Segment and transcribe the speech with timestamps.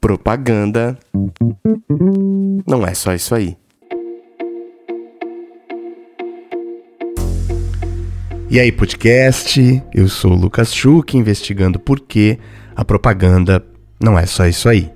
[0.00, 0.98] Propaganda
[2.66, 3.56] não é só isso aí.
[8.50, 9.82] E aí, podcast?
[9.92, 12.38] Eu sou o Lucas Schuch, investigando por que
[12.76, 13.64] a propaganda
[14.00, 14.92] não é só isso aí.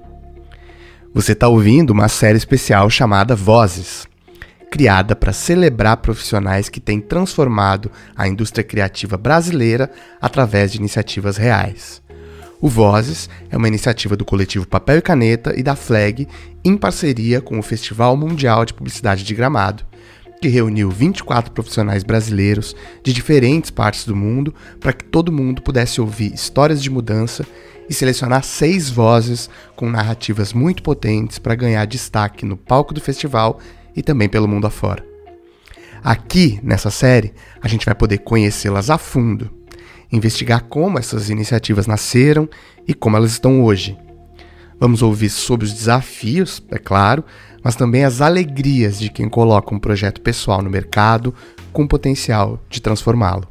[1.13, 4.07] Você está ouvindo uma série especial chamada Vozes,
[4.71, 9.91] criada para celebrar profissionais que têm transformado a indústria criativa brasileira
[10.21, 12.01] através de iniciativas reais.
[12.61, 16.27] O Vozes é uma iniciativa do coletivo Papel e Caneta e da FLAG
[16.65, 19.85] em parceria com o Festival Mundial de Publicidade de Gramado,
[20.43, 26.01] que reuniu 24 profissionais brasileiros de diferentes partes do mundo para que todo mundo pudesse
[26.01, 27.47] ouvir histórias de mudança
[27.89, 33.61] e selecionar seis vozes com narrativas muito potentes para ganhar destaque no palco do festival
[33.95, 35.05] e também pelo mundo afora.
[36.03, 37.33] Aqui, nessa série,
[37.63, 39.58] a gente vai poder conhecê-las a fundo,
[40.11, 42.49] investigar como essas iniciativas nasceram
[42.87, 43.97] e como elas estão hoje.
[44.81, 47.25] Vamos ouvir sobre os desafios, é claro,
[47.63, 51.35] mas também as alegrias de quem coloca um projeto pessoal no mercado
[51.73, 53.47] com potencial de transformá-lo.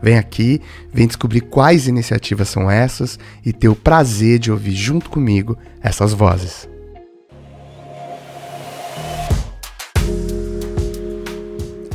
[0.00, 0.60] Vem aqui,
[0.92, 6.12] vem descobrir quais iniciativas são essas e ter o prazer de ouvir junto comigo essas
[6.12, 6.68] vozes.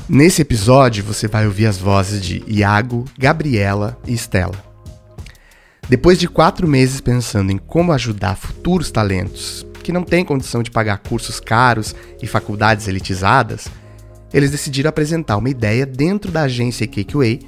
[0.10, 4.62] Nesse episódio você vai ouvir as vozes de Iago, Gabriela e Estela.
[5.88, 10.70] Depois de quatro meses pensando em como ajudar futuros talentos que não têm condição de
[10.70, 13.68] pagar cursos caros e faculdades elitizadas,
[14.34, 17.40] eles decidiram apresentar uma ideia dentro da agência Cakeway,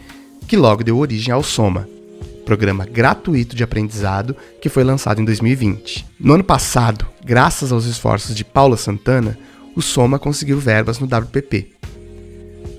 [0.48, 1.88] que logo deu origem ao Soma,
[2.46, 6.06] programa gratuito de aprendizado que foi lançado em 2020.
[6.20, 9.38] No ano passado, graças aos esforços de Paula Santana,
[9.76, 11.75] o Soma conseguiu verbas no WPP.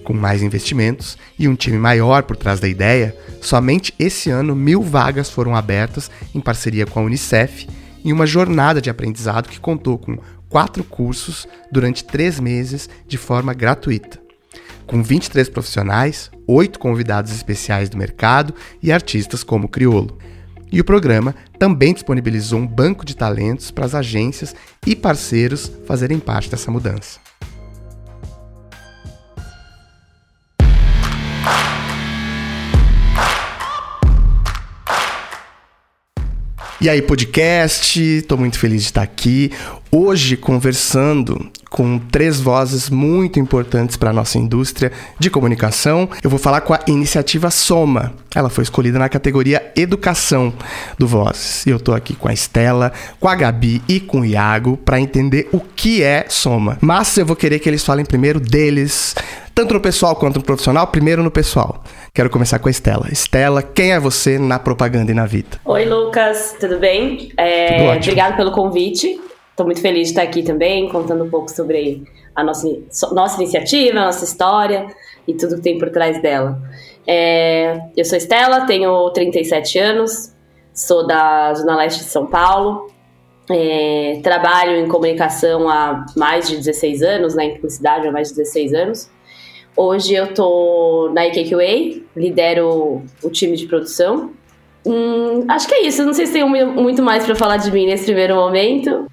[0.07, 4.81] Com mais investimentos e um time maior por trás da ideia, somente esse ano mil
[4.81, 7.67] vagas foram abertas em parceria com a Unicef
[8.05, 10.17] em uma jornada de aprendizado que contou com
[10.49, 14.21] quatro cursos durante três meses de forma gratuita.
[14.87, 20.17] Com 23 profissionais, oito convidados especiais do mercado e artistas como Criolo.
[20.71, 24.55] E o programa também disponibilizou um banco de talentos para as agências
[24.87, 27.26] e parceiros fazerem parte dessa mudança.
[36.79, 39.51] E aí, podcast, estou muito feliz de estar aqui.
[39.91, 46.07] Hoje, conversando com três vozes muito importantes para a nossa indústria de comunicação.
[46.23, 48.13] Eu vou falar com a iniciativa Soma.
[48.35, 50.53] Ela foi escolhida na categoria Educação
[50.99, 51.65] do Vozes.
[51.65, 55.01] E eu estou aqui com a Estela, com a Gabi e com o Iago para
[55.01, 56.77] entender o que é Soma.
[56.83, 59.15] Mas eu vou querer que eles falem primeiro deles,
[59.57, 60.87] tanto no pessoal quanto no profissional.
[60.89, 61.83] Primeiro no pessoal.
[62.13, 63.09] Quero começar com a Estela.
[63.11, 65.59] Estela, quem é você na propaganda e na vida?
[65.65, 67.33] Oi, Lucas, tudo bem?
[67.39, 69.19] É, tudo obrigado pelo convite.
[69.51, 72.69] Estou muito feliz de estar aqui também, contando um pouco sobre a nossa,
[73.13, 74.89] nossa iniciativa, a nossa história
[75.27, 76.61] e tudo que tem por trás dela.
[77.07, 80.35] É, eu sou Estela, tenho 37 anos,
[80.75, 82.91] sou da Zona Leste de São Paulo,
[83.51, 88.35] é, trabalho em comunicação há mais de 16 anos, né, em publicidade há mais de
[88.35, 89.16] 16 anos.
[89.77, 94.31] Hoje eu tô na IKQA, lidero o time de produção.
[94.87, 96.05] Hum, acho que é isso.
[96.05, 99.07] Não sei se tem muito mais para falar de mim nesse primeiro momento.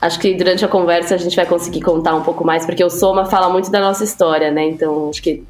[0.00, 2.90] Acho que durante a conversa a gente vai conseguir contar um pouco mais, porque o
[2.90, 4.68] Soma fala muito da nossa história, né?
[4.68, 5.42] Então acho que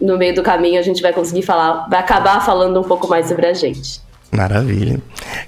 [0.00, 3.26] no meio do caminho a gente vai conseguir falar, vai acabar falando um pouco mais
[3.26, 4.00] sobre a gente.
[4.30, 5.00] Maravilha.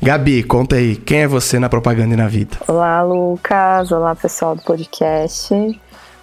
[0.02, 2.56] Gabi, conta aí, quem é você na propaganda e na vida?
[2.66, 3.92] Olá, Lucas.
[3.92, 5.54] Olá, pessoal do podcast.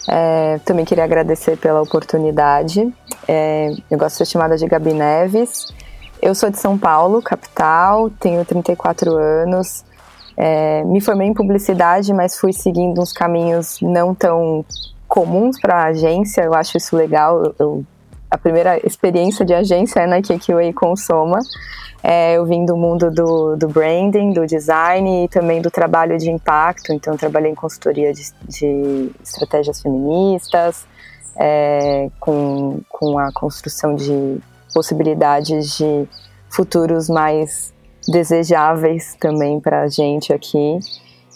[0.07, 2.91] É, também queria agradecer pela oportunidade.
[3.27, 5.73] É, eu gosto de ser chamada de Gabi Neves.
[6.21, 9.85] Eu sou de São Paulo, capital, tenho 34 anos.
[10.35, 14.65] É, me formei em publicidade, mas fui seguindo uns caminhos não tão
[15.07, 16.41] comuns para a agência.
[16.41, 17.53] Eu acho isso legal.
[17.59, 17.83] Eu,
[18.29, 21.39] a primeira experiência de agência é na KQA com o Soma.
[22.01, 26.29] É, eu vim do mundo do, do, branding, do design e também do trabalho de
[26.29, 26.93] impacto.
[26.93, 30.87] Então, trabalhei em consultoria de, de estratégias feministas,
[31.35, 34.39] é, com, com a construção de
[34.73, 36.07] possibilidades de
[36.49, 37.73] futuros mais
[38.07, 40.79] desejáveis também para a gente aqui.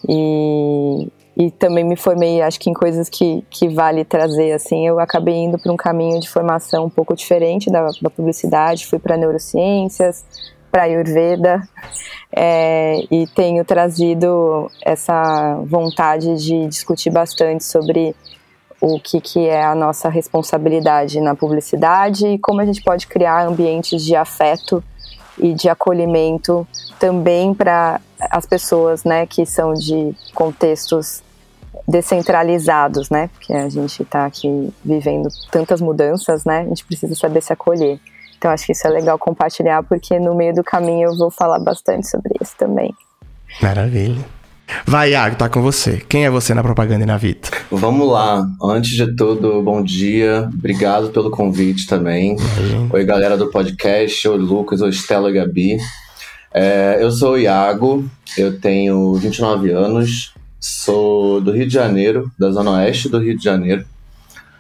[0.07, 4.99] E, e também me formei, acho que em coisas que, que vale trazer, assim, eu
[4.99, 9.17] acabei indo para um caminho de formação um pouco diferente da, da publicidade, fui para
[9.17, 10.23] neurociências,
[10.71, 11.67] para Ayurveda,
[12.31, 18.15] é, e tenho trazido essa vontade de discutir bastante sobre
[18.79, 23.47] o que, que é a nossa responsabilidade na publicidade e como a gente pode criar
[23.47, 24.83] ambientes de afeto
[25.37, 26.67] e de acolhimento
[26.99, 31.21] também para as pessoas, né, que são de contextos
[31.87, 33.29] descentralizados, né?
[33.33, 36.61] Porque a gente está aqui vivendo tantas mudanças, né?
[36.61, 37.99] A gente precisa saber se acolher.
[38.37, 41.59] Então acho que isso é legal compartilhar, porque no meio do caminho eu vou falar
[41.59, 42.93] bastante sobre isso também.
[43.61, 44.23] Maravilha.
[44.85, 46.01] Vai, Iago, tá com você.
[46.07, 47.49] Quem é você na propaganda e na vida?
[47.71, 48.47] Vamos lá.
[48.61, 50.49] Antes de tudo, bom dia.
[50.53, 52.37] Obrigado pelo convite também.
[52.91, 54.27] Oi, galera do podcast.
[54.27, 54.81] Oi, Lucas.
[54.81, 55.77] Oi, Estela e Gabi.
[56.53, 62.51] É, eu sou o Iago, eu tenho 29 anos, sou do Rio de Janeiro, da
[62.51, 63.83] Zona Oeste do Rio de Janeiro.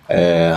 [0.09, 0.51] É,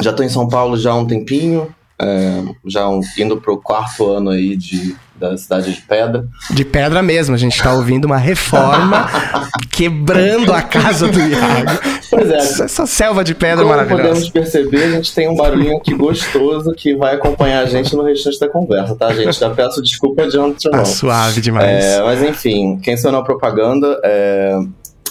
[0.00, 4.10] já estou em São Paulo já há um tempinho, é, já um, indo pro quarto
[4.10, 4.96] ano aí de,
[5.30, 6.26] da cidade de Pedra.
[6.50, 9.08] De pedra mesmo, a gente está ouvindo uma reforma
[9.70, 12.02] quebrando a casa do Iago.
[12.10, 12.36] Pois é.
[12.36, 14.02] Essa selva de pedra Como maravilhosa.
[14.02, 18.02] podemos perceber, a gente tem um barulhinho aqui gostoso que vai acompanhar a gente no
[18.02, 19.38] restante da conversa, tá, gente?
[19.38, 20.78] Já peço desculpa de antemão.
[20.78, 21.84] Tá suave demais.
[21.84, 24.58] É, mas enfim, quem sou na propaganda, é,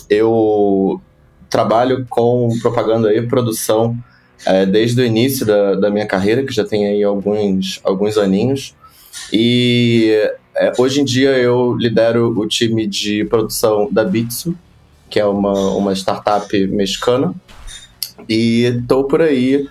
[0.10, 1.02] eu
[1.50, 3.98] trabalho com propaganda e produção
[4.46, 8.76] é, desde o início da, da minha carreira, que já tem aí alguns, alguns aninhos.
[9.32, 10.12] E
[10.56, 14.56] é, hoje em dia eu lidero o time de produção da Bitsu,
[15.10, 17.34] que é uma, uma startup mexicana.
[18.28, 19.68] E estou por aí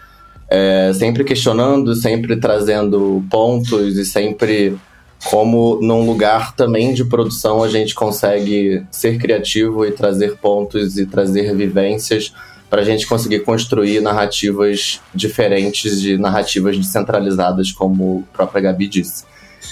[0.48, 4.76] é, sempre questionando, sempre trazendo pontos e sempre
[5.24, 11.04] como num lugar também de produção a gente consegue ser criativo e trazer pontos e
[11.04, 12.32] trazer vivências
[12.70, 19.24] para a gente conseguir construir narrativas diferentes de narrativas descentralizadas, como a própria Gabi disse.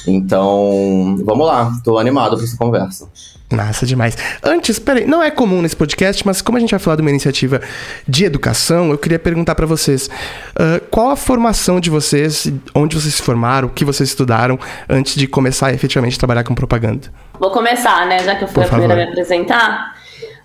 [0.07, 3.09] Então, vamos lá, tô animado para essa conversa.
[3.51, 4.17] Massa demais.
[4.43, 7.11] Antes, peraí, não é comum nesse podcast, mas como a gente vai falar de uma
[7.11, 7.63] iniciativa
[8.07, 10.09] de educação, eu queria perguntar para vocês:
[10.51, 15.15] uh, qual a formação de vocês, onde vocês se formaram, o que vocês estudaram antes
[15.15, 17.09] de começar efetivamente a trabalhar com propaganda?
[17.41, 18.23] Vou começar, né?
[18.23, 19.07] Já que eu fui Por a primeira a favor.
[19.07, 19.95] me apresentar.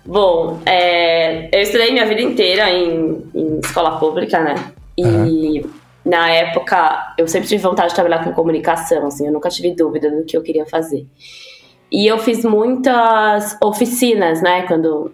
[0.06, 4.54] Bom, é, eu estudei minha vida inteira em, em escola pública, né?
[4.96, 5.64] E
[6.04, 10.10] na época eu sempre tive vontade de trabalhar com comunicação, assim, eu nunca tive dúvida
[10.10, 11.06] do que eu queria fazer.
[11.90, 14.62] E eu fiz muitas oficinas, né?
[14.66, 15.12] Quando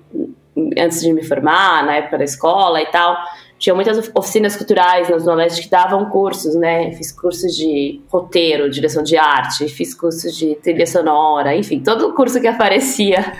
[0.78, 3.16] antes de me formar, na época da escola e tal,
[3.58, 6.92] tinha muitas oficinas culturais na Zona Leste que davam cursos, né?
[6.92, 12.40] Fiz cursos de roteiro, direção de arte, fiz cursos de trilha sonora, enfim, todo curso
[12.40, 13.32] que aparecia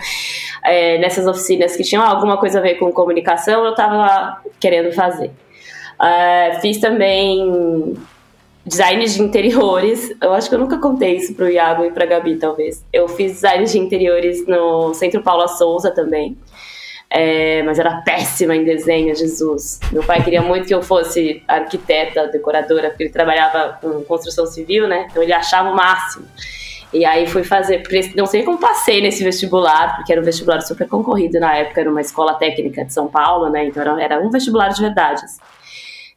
[0.63, 5.31] é, nessas oficinas que tinham alguma coisa a ver com comunicação, eu tava querendo fazer.
[6.01, 7.95] É, fiz também
[8.65, 10.15] design de interiores.
[10.21, 12.83] Eu acho que eu nunca contei isso pro Iago e pra Gabi, talvez.
[12.91, 16.37] Eu fiz design de interiores no Centro Paula Souza também.
[17.13, 19.79] É, mas era péssima em desenho, Jesus.
[19.91, 24.87] Meu pai queria muito que eu fosse arquiteta, decoradora, porque ele trabalhava com construção civil,
[24.87, 25.07] né?
[25.11, 26.25] Então ele achava o máximo.
[26.93, 27.83] E aí fui fazer,
[28.15, 31.89] não sei como passei nesse vestibular, porque era um vestibular super concorrido na época, era
[31.89, 33.65] uma escola técnica de São Paulo, né?
[33.65, 35.23] Então era, era um vestibular de verdade.
[35.23, 35.39] assim.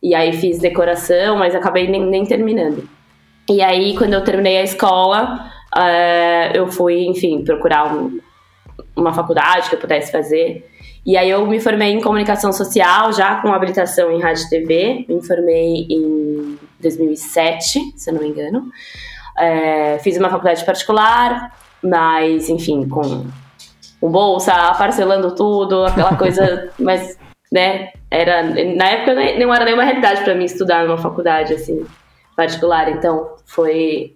[0.04, 2.86] E aí fiz decoração, mas acabei nem, nem terminando.
[3.48, 8.20] E aí, quando eu terminei a escola, eh, eu fui, enfim, procurar um-
[8.94, 10.70] uma faculdade que eu pudesse fazer.
[11.06, 15.04] E aí eu me formei em comunicação social, já com habilitação em rádio e TV.
[15.08, 18.70] Me formei em 2007, se eu não me engano.
[19.38, 21.50] Eh, fiz uma faculdade particular,
[21.82, 23.26] mas, enfim, com,
[24.00, 27.18] com bolsa, parcelando tudo, aquela coisa, mas,
[27.50, 31.84] né, era, na época não era nenhuma realidade para mim estudar numa faculdade, assim,
[32.36, 34.14] particular, então foi,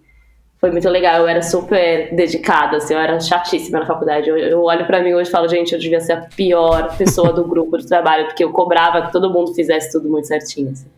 [0.61, 4.63] foi muito legal, eu era super dedicada, assim, eu era chatíssima na faculdade, eu, eu
[4.63, 7.77] olho para mim hoje e falo, gente, eu devia ser a pior pessoa do grupo
[7.79, 10.89] de trabalho, porque eu cobrava que todo mundo fizesse tudo muito certinho, assim.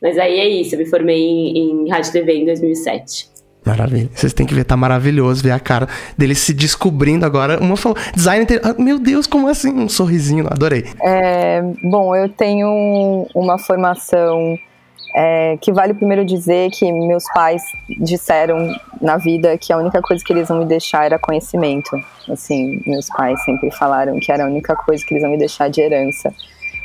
[0.00, 3.35] Mas aí é isso, eu me formei em, em rádio TV em 2007.
[3.66, 4.08] Maravilha.
[4.14, 7.58] Vocês têm que ver, tá maravilhoso ver a cara dele se descobrindo agora.
[7.60, 8.60] Uma falou, design inter...
[8.62, 9.72] ah, meu Deus, como assim?
[9.72, 10.84] Um sorrisinho, adorei.
[11.02, 14.56] É, bom, eu tenho uma formação
[15.16, 17.62] é, que vale primeiro dizer que meus pais
[18.00, 21.98] disseram na vida que a única coisa que eles vão me deixar era conhecimento.
[22.30, 25.68] Assim, meus pais sempre falaram que era a única coisa que eles vão me deixar
[25.68, 26.32] de herança.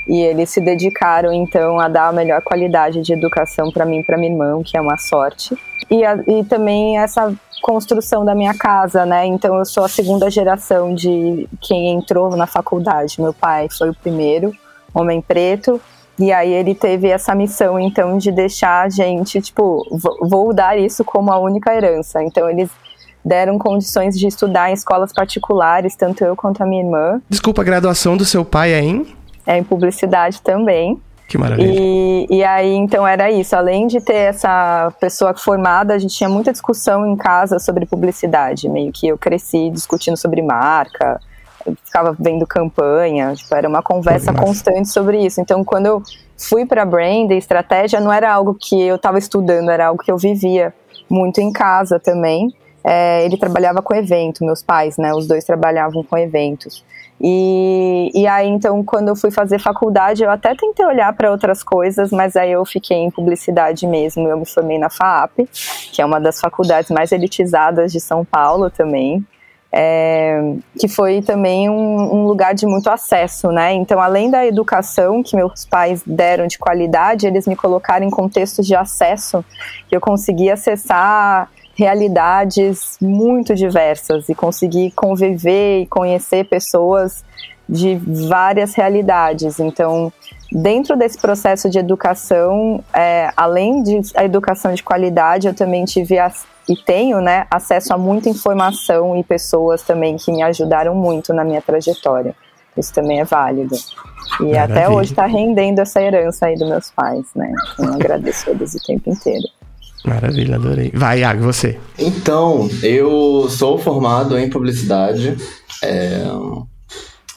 [0.08, 4.04] E eles se dedicaram então a dar a melhor qualidade de educação para mim e
[4.04, 5.56] para minha irmã, que é uma sorte.
[5.90, 9.26] E, a- e também essa construção da minha casa, né?
[9.26, 13.22] Então eu sou a segunda geração de quem entrou na faculdade.
[13.22, 14.52] Meu pai foi o primeiro,
[14.94, 15.80] homem preto,
[16.18, 19.86] e aí ele teve essa missão então de deixar a gente, tipo,
[20.22, 22.24] vou dar isso como a única herança.
[22.24, 22.70] Então eles
[23.24, 27.66] deram condições de estudar em escolas particulares, tanto eu quanto a minha irmã, Desculpa, a
[27.66, 29.06] graduação do seu pai é em?
[29.46, 31.00] É, em publicidade também.
[31.28, 31.72] Que maravilha.
[31.74, 33.56] E, e aí, então, era isso.
[33.56, 38.68] Além de ter essa pessoa formada, a gente tinha muita discussão em casa sobre publicidade.
[38.68, 41.22] Meio que eu cresci discutindo sobre marca,
[41.86, 45.40] ficava vendo campanha, tipo, era uma conversa constante sobre isso.
[45.40, 46.04] Então, quando eu
[46.38, 50.12] fui para brand e estratégia, não era algo que eu estava estudando, era algo que
[50.12, 50.74] eu vivia
[51.10, 52.54] muito em casa também.
[52.84, 55.14] É, ele trabalhava com evento, meus pais, né?
[55.14, 56.84] Os dois trabalhavam com eventos.
[57.24, 61.62] E, e aí, então, quando eu fui fazer faculdade, eu até tentei olhar para outras
[61.62, 64.28] coisas, mas aí eu fiquei em publicidade mesmo.
[64.28, 65.48] Eu me formei na FAAP,
[65.92, 69.24] que é uma das faculdades mais elitizadas de São Paulo também.
[69.74, 73.72] É, que foi também um, um, lugar de muito acesso, né?
[73.72, 78.68] Então, além da educação que meus pais deram de qualidade, eles me colocaram em contextos
[78.68, 79.46] de acesso
[79.88, 87.24] que eu consegui acessar realidades muito diversas e conseguir conviver e conhecer pessoas
[87.68, 87.96] de
[88.28, 89.60] várias realidades.
[89.60, 90.12] Então,
[90.52, 96.20] dentro desse processo de educação, é, além de a educação de qualidade, eu também tive
[96.20, 96.32] a,
[96.68, 101.44] e tenho né, acesso a muita informação e pessoas também que me ajudaram muito na
[101.44, 102.36] minha trajetória.
[102.78, 103.76] Isso também é válido.
[104.40, 104.64] E Maravilha.
[104.64, 107.54] até hoje está rendendo essa herança aí dos meus pais, né?
[107.74, 109.48] Então, eu agradeço eles o tempo inteiro.
[110.04, 110.92] Maravilha, adorei.
[110.94, 111.78] Vai, Iago, você.
[111.98, 115.38] Então, eu sou formado em publicidade.
[115.84, 116.24] É...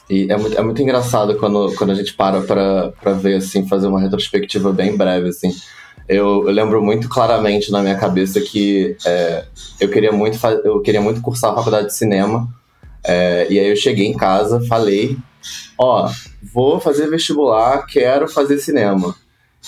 [0.09, 3.87] E é muito, é muito engraçado quando, quando a gente para pra, ver, assim, fazer
[3.87, 5.53] uma retrospectiva bem breve, assim.
[6.07, 9.45] Eu, eu lembro muito claramente na minha cabeça que é,
[9.79, 12.47] eu, queria muito eu queria muito cursar a faculdade de cinema.
[13.03, 15.17] É, e aí eu cheguei em casa, falei,
[15.77, 16.09] ó,
[16.53, 19.15] vou fazer vestibular, quero fazer cinema.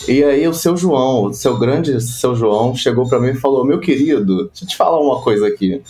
[0.05, 3.65] E aí o seu João, o seu grande seu João, chegou para mim e falou:
[3.65, 5.81] Meu querido, deixa eu te falar uma coisa aqui.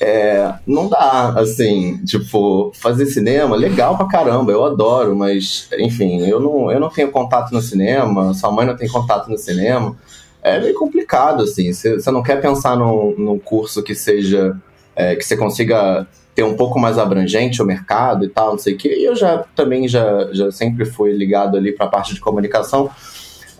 [0.00, 6.40] É, não dá, assim, tipo, fazer cinema, legal pra caramba, eu adoro, mas, enfim, eu
[6.40, 9.94] não, eu não tenho contato no cinema, sua mãe não tem contato no cinema,
[10.42, 14.56] é meio complicado, assim, você não quer pensar num, num curso que seja,
[14.96, 18.74] é, que você consiga ter um pouco mais abrangente o mercado e tal, não sei
[18.74, 22.20] o que, e eu já, também já, já sempre fui ligado ali pra parte de
[22.20, 22.90] comunicação,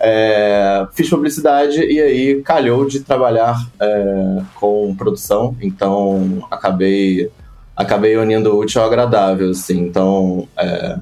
[0.01, 7.31] é, fiz publicidade e aí calhou de trabalhar é, com produção, então acabei
[7.77, 9.81] acabei unindo o útil ao agradável, assim.
[9.81, 10.97] Então, é,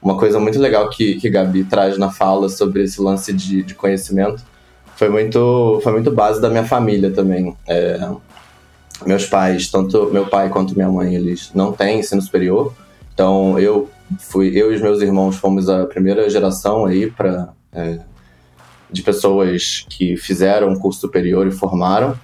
[0.00, 3.74] uma coisa muito legal que, que Gabi traz na fala sobre esse lance de, de
[3.74, 4.44] conhecimento
[4.96, 7.56] foi muito, foi muito base da minha família também.
[7.66, 8.08] É,
[9.06, 12.72] meus pais, tanto meu pai quanto minha mãe, eles não têm ensino superior,
[13.14, 17.98] então eu fui, eu e os meus irmãos fomos a primeira geração aí para é,
[18.90, 22.14] de pessoas que fizeram curso superior e formaram.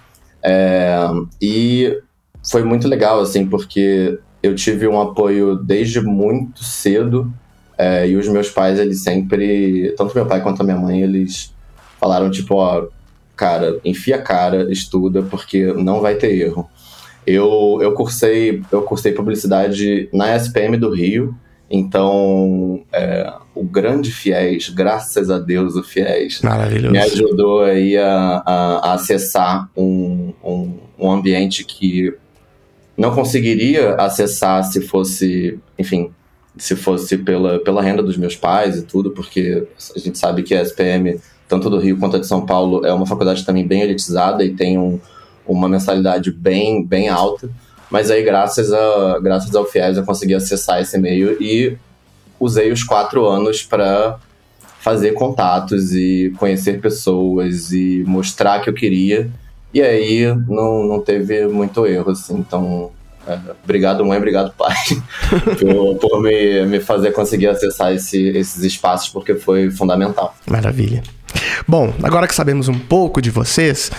[0.43, 0.99] É,
[1.41, 2.01] e
[2.49, 7.33] foi muito legal, assim, porque eu tive um apoio desde muito cedo.
[7.77, 11.55] É, e os meus pais, eles sempre, tanto meu pai quanto a minha mãe, eles
[11.99, 12.87] falaram, tipo, ó,
[13.39, 16.69] cara, enfia a cara, estuda, porque não vai ter erro.
[17.27, 21.35] Eu, eu, cursei, eu cursei publicidade na SPM do Rio,
[21.71, 26.41] então, é, o grande Fiéis, graças a Deus o Fiéis,
[26.91, 32.15] me ajudou aí a, a, a acessar um, um, um, ambiente que
[32.97, 36.11] não conseguiria acessar se fosse, enfim,
[36.57, 40.55] se fosse pela, pela renda dos meus pais e tudo, porque a gente sabe que
[40.55, 43.81] a SPM, tanto do Rio quanto a de São Paulo, é uma faculdade também bem
[43.81, 45.01] elitizada e tem um,
[45.47, 47.49] uma mensalidade bem, bem alta.
[47.91, 51.77] Mas aí, graças, a, graças ao FIES, eu consegui acessar esse e-mail e
[52.39, 54.19] usei os quatro anos para
[54.81, 59.31] fazer contatos e conhecer pessoas e mostrar que eu queria.
[59.73, 62.37] E aí não, não teve muito erro, assim.
[62.39, 62.91] Então,
[63.27, 64.75] é, obrigado mãe, obrigado pai
[65.59, 70.35] por, por, me, me fazer conseguir acessar esse, esses espaços, porque foi fundamental.
[70.47, 71.03] Maravilha.
[71.67, 73.91] Bom, agora que sabemos um pouco de vocês,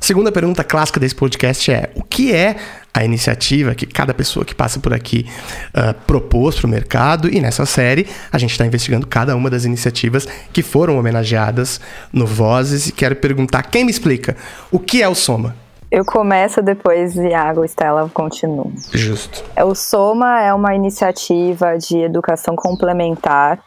[0.00, 2.56] a segunda pergunta clássica desse podcast é: o que é
[2.94, 5.26] a iniciativa que cada pessoa que passa por aqui
[5.70, 7.28] uh, propôs para o mercado?
[7.28, 11.80] E nessa série a gente está investigando cada uma das iniciativas que foram homenageadas
[12.12, 12.86] no Vozes.
[12.86, 14.36] E quero perguntar: quem me explica
[14.70, 15.54] o que é o Soma?
[15.90, 18.72] Eu começo depois Iago e Estela continuam.
[18.92, 19.42] Justo.
[19.64, 23.58] O Soma é uma iniciativa de educação complementar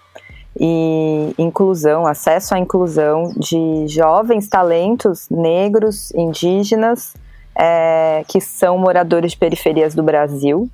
[0.64, 7.16] e inclusão, acesso à inclusão de jovens talentos negros, indígenas,
[7.58, 10.70] é, que são moradores de periferias do Brasil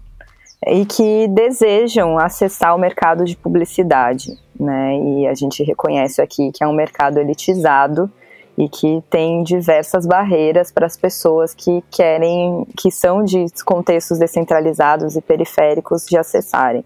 [0.67, 4.97] e que desejam acessar o mercado de publicidade, né?
[4.97, 8.11] E a gente reconhece aqui que é um mercado elitizado
[8.57, 15.15] e que tem diversas barreiras para as pessoas que querem, que são de contextos descentralizados
[15.15, 16.83] e periféricos de acessarem.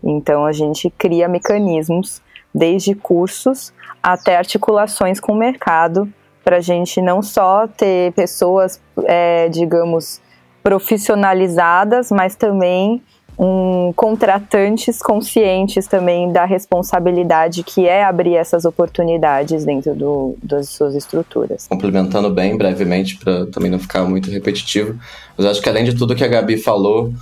[0.00, 2.24] Então a gente cria mecanismos
[2.56, 3.72] desde cursos
[4.02, 6.10] até articulações com o mercado,
[6.42, 10.20] para a gente não só ter pessoas, é, digamos,
[10.62, 13.02] profissionalizadas, mas também
[13.38, 20.94] um, contratantes conscientes também da responsabilidade que é abrir essas oportunidades dentro do, das suas
[20.94, 21.66] estruturas.
[21.68, 24.98] Complementando bem brevemente, para também não ficar muito repetitivo,
[25.36, 27.12] mas acho que além de tudo que a Gabi falou,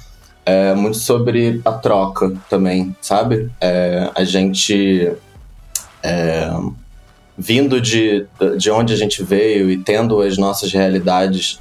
[0.46, 3.50] é muito sobre a troca também, sabe?
[3.60, 5.12] É, a gente.
[6.02, 6.50] É,
[7.36, 8.26] vindo de,
[8.58, 11.60] de onde a gente veio e tendo as nossas realidades,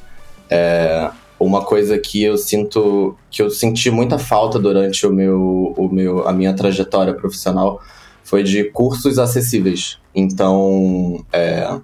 [0.49, 1.09] é,
[1.39, 6.27] uma coisa que eu sinto que eu senti muita falta durante o meu, o meu
[6.27, 7.81] a minha trajetória profissional
[8.23, 9.97] foi de cursos acessíveis.
[10.13, 11.79] Então, é,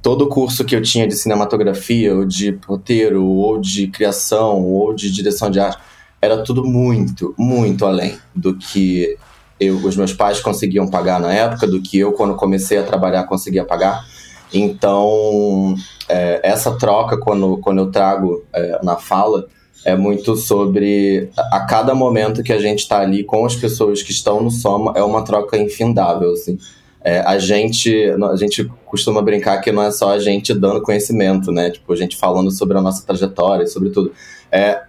[0.00, 5.10] todo curso que eu tinha de cinematografia, ou de roteiro, ou de criação, ou de
[5.10, 5.80] direção de arte,
[6.24, 9.16] era tudo muito, muito além do que
[9.60, 13.24] eu, os meus pais conseguiam pagar na época, do que eu, quando comecei a trabalhar,
[13.24, 14.04] conseguia pagar.
[14.52, 15.74] Então,
[16.08, 19.46] é, essa troca, quando, quando eu trago é, na fala,
[19.84, 24.12] é muito sobre a cada momento que a gente está ali com as pessoas que
[24.12, 26.58] estão no Soma, é uma troca infindável, assim.
[27.06, 27.92] É, a gente
[28.30, 31.70] a gente costuma brincar que não é só a gente dando conhecimento, né?
[31.70, 34.10] Tipo, a gente falando sobre a nossa trajetória, sobre tudo.
[34.50, 34.84] É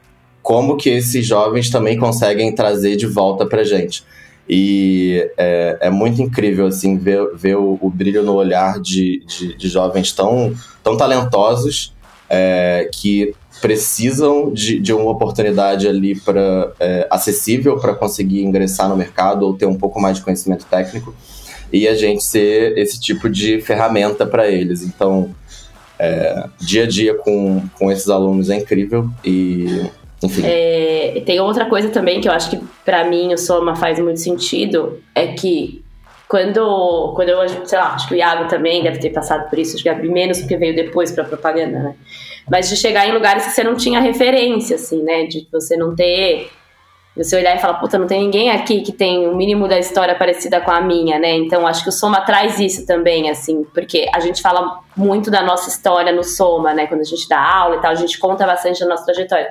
[0.46, 4.04] como que esses jovens também conseguem trazer de volta pra gente.
[4.48, 9.58] E é, é muito incrível, assim, ver, ver o, o brilho no olhar de, de,
[9.58, 11.96] de, jovens tão, tão talentosos
[12.30, 18.96] é, que precisam de, de uma oportunidade ali para é, acessível para conseguir ingressar no
[18.96, 21.12] mercado ou ter um pouco mais de conhecimento técnico
[21.74, 24.84] e a gente ser esse tipo de ferramenta para eles.
[24.84, 25.34] Então,
[25.98, 29.90] é, dia a dia com, com esses alunos é incrível e
[30.44, 34.20] é, tem outra coisa também que eu acho que para mim o Soma faz muito
[34.20, 35.84] sentido, é que
[36.27, 39.75] quando, quando eu, sei lá, acho que o Iago também deve ter passado por isso,
[39.75, 41.96] acho que menos porque veio depois pra propaganda, né?
[42.50, 45.25] Mas de chegar em lugares que você não tinha referência, assim, né?
[45.25, 46.50] De você não ter.
[47.15, 49.80] Você olhar e falar, puta, não tem ninguém aqui que tem o um mínimo da
[49.80, 51.34] história parecida com a minha, né?
[51.38, 55.41] Então acho que o Soma traz isso também, assim, porque a gente fala muito da
[55.41, 56.88] nossa história no Soma, né?
[56.88, 59.50] Quando a gente dá aula e tal, a gente conta bastante da nossa trajetória.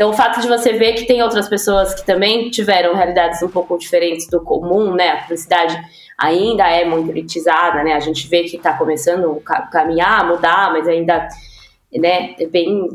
[0.00, 3.50] Então, o fato de você ver que tem outras pessoas que também tiveram realidades um
[3.50, 5.10] pouco diferentes do comum, né?
[5.10, 5.78] A publicidade
[6.16, 7.92] ainda é muito elitizada, né?
[7.92, 11.28] A gente vê que está começando a caminhar, mudar, mas ainda,
[11.92, 12.88] né, é bem,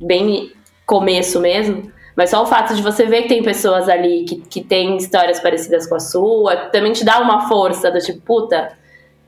[0.00, 0.50] bem
[0.86, 1.92] começo mesmo.
[2.16, 5.40] Mas só o fato de você ver que tem pessoas ali que, que têm histórias
[5.40, 8.78] parecidas com a sua, também te dá uma força do tipo, puta,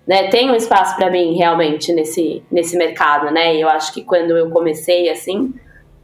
[0.07, 3.55] né, tem um espaço para mim realmente nesse, nesse mercado, né?
[3.55, 5.53] E eu acho que quando eu comecei assim,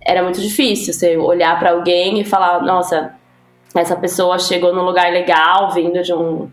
[0.09, 3.15] era muito difícil você olhar para alguém e falar, nossa,
[3.75, 6.51] essa pessoa chegou num lugar legal, vindo de um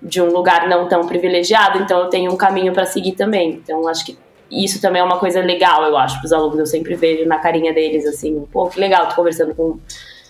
[0.00, 3.60] de um lugar não tão privilegiado, então eu tenho um caminho para seguir também.
[3.64, 4.16] Então acho que
[4.48, 6.58] isso também é uma coisa legal, eu acho, para os alunos.
[6.58, 9.80] Eu sempre vejo na carinha deles assim, pô, que legal, tô conversando com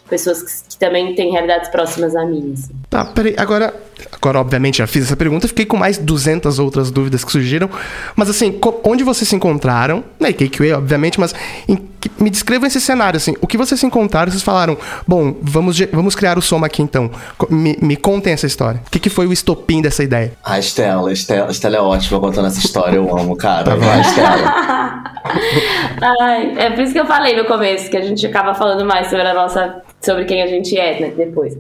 [0.09, 2.55] pessoas que, que também têm realidades próximas a mim.
[2.55, 2.73] Assim.
[2.89, 3.75] Tá, peraí, agora,
[4.11, 7.69] agora obviamente já fiz essa pergunta, fiquei com mais 200 outras dúvidas que surgiram,
[8.17, 11.35] mas assim, onde vocês se encontraram, na KQA, obviamente, mas
[11.69, 11.79] em,
[12.19, 16.15] me descrevam esse cenário, assim, o que vocês se encontraram, vocês falaram, bom, vamos, vamos
[16.15, 17.11] criar o Soma aqui então,
[17.51, 20.33] me, me contem essa história, o que, que foi o estopim dessa ideia?
[20.43, 24.01] A Estela, a Estela, Estela é ótima contando essa história, eu amo, cara, tá vai,
[24.01, 25.05] Estela.
[26.21, 29.09] Ai, é por isso que eu falei no começo, que a gente acaba falando mais
[29.09, 31.57] sobre a nossa sobre quem a gente é, né, depois.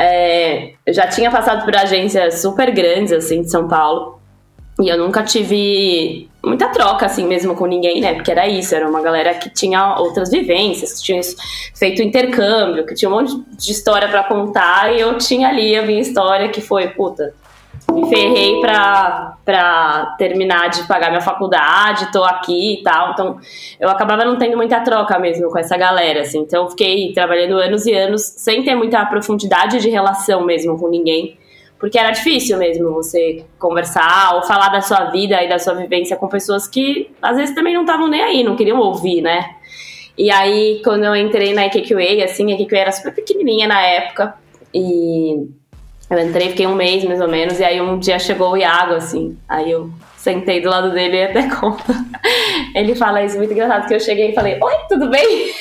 [0.00, 4.18] É, eu já tinha passado por agências super grandes, assim, de São Paulo,
[4.80, 8.88] e eu nunca tive muita troca, assim, mesmo com ninguém, né, porque era isso, era
[8.88, 11.20] uma galera que tinha outras vivências, que tinha
[11.74, 15.82] feito intercâmbio, que tinha um monte de história para contar, e eu tinha ali a
[15.82, 17.32] minha história, que foi, puta,
[17.92, 23.12] me ferrei pra, pra terminar de pagar minha faculdade, tô aqui e tal.
[23.12, 23.38] Então,
[23.78, 26.40] eu acabava não tendo muita troca mesmo com essa galera, assim.
[26.40, 30.88] Então, eu fiquei trabalhando anos e anos sem ter muita profundidade de relação mesmo com
[30.88, 31.38] ninguém.
[31.78, 36.16] Porque era difícil mesmo você conversar ou falar da sua vida e da sua vivência
[36.16, 39.50] com pessoas que às vezes também não estavam nem aí, não queriam ouvir, né?
[40.16, 44.34] E aí, quando eu entrei na IKQA, assim, a IKQA era super pequenininha na época
[44.72, 45.48] e
[46.14, 48.94] eu entrei, fiquei um mês mais ou menos, e aí um dia chegou o Iago,
[48.94, 49.36] assim.
[49.48, 51.94] Aí eu sentei do lado dele e até conta.
[52.74, 55.52] Ele fala isso muito engraçado, que eu cheguei e falei, oi, tudo bem?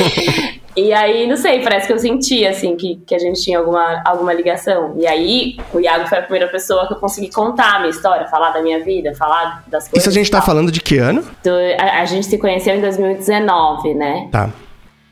[0.74, 4.02] e aí, não sei, parece que eu senti, assim, que, que a gente tinha alguma,
[4.04, 4.94] alguma ligação.
[4.96, 8.26] E aí, o Iago foi a primeira pessoa que eu consegui contar a minha história,
[8.28, 10.06] falar da minha vida, falar das coisas.
[10.06, 11.22] Isso a gente tá falando de que ano?
[11.44, 14.28] Do, a, a gente se conheceu em 2019, né?
[14.32, 14.50] Tá.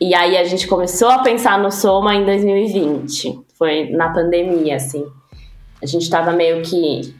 [0.00, 5.06] E aí a gente começou a pensar no Soma em 2020 foi na pandemia, assim.
[5.82, 7.14] A gente tava meio que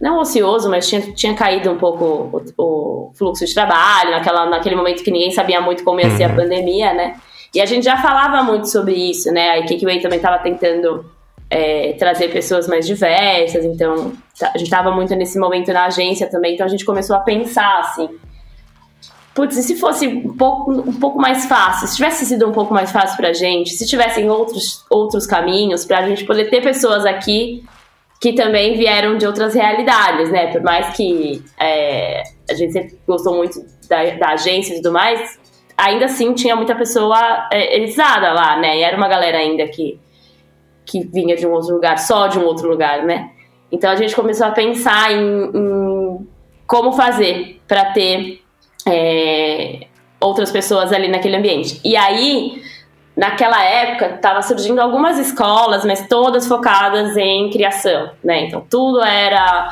[0.00, 4.74] não ocioso, mas tinha, tinha caído um pouco o, o, fluxo de trabalho, naquela, naquele
[4.74, 6.36] momento que ninguém sabia muito como ia ser a uhum.
[6.36, 7.16] pandemia, né?
[7.54, 9.50] E a gente já falava muito sobre isso, né?
[9.50, 11.04] A Way também estava tentando
[11.50, 16.54] é, trazer pessoas mais diversas, então a gente estava muito nesse momento na agência também,
[16.54, 18.08] então a gente começou a pensar assim.
[19.40, 22.74] Putz, e se fosse um pouco, um pouco mais fácil, se tivesse sido um pouco
[22.74, 27.64] mais fácil pra gente, se tivessem outros, outros caminhos pra gente poder ter pessoas aqui
[28.20, 30.48] que também vieram de outras realidades, né?
[30.48, 35.40] Por mais que é, a gente sempre gostou muito da, da, agência e tudo mais,
[35.74, 38.76] ainda assim tinha muita pessoa é, lá, né?
[38.76, 39.98] E era uma galera ainda que,
[40.84, 43.30] que vinha de um outro lugar, só de um outro lugar, né?
[43.72, 46.28] Então a gente começou a pensar em, em
[46.66, 48.39] como fazer para ter
[48.86, 49.86] é,
[50.20, 51.80] outras pessoas ali naquele ambiente.
[51.84, 52.62] E aí
[53.16, 58.46] naquela época estava surgindo algumas escolas, mas todas focadas em criação, né?
[58.46, 59.68] Então tudo era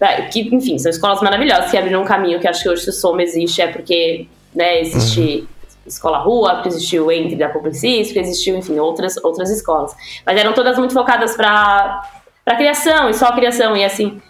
[0.00, 2.92] é, que, enfim, são escolas maravilhosas que abriram um caminho que acho que hoje o
[2.92, 5.46] Soma existe é porque, né, existe uhum.
[5.86, 9.94] escola rua, existiu Entre da Publicis, porque existiu, enfim, outras outras escolas.
[10.24, 12.02] Mas eram todas muito focadas para
[12.44, 14.20] para criação e só criação e assim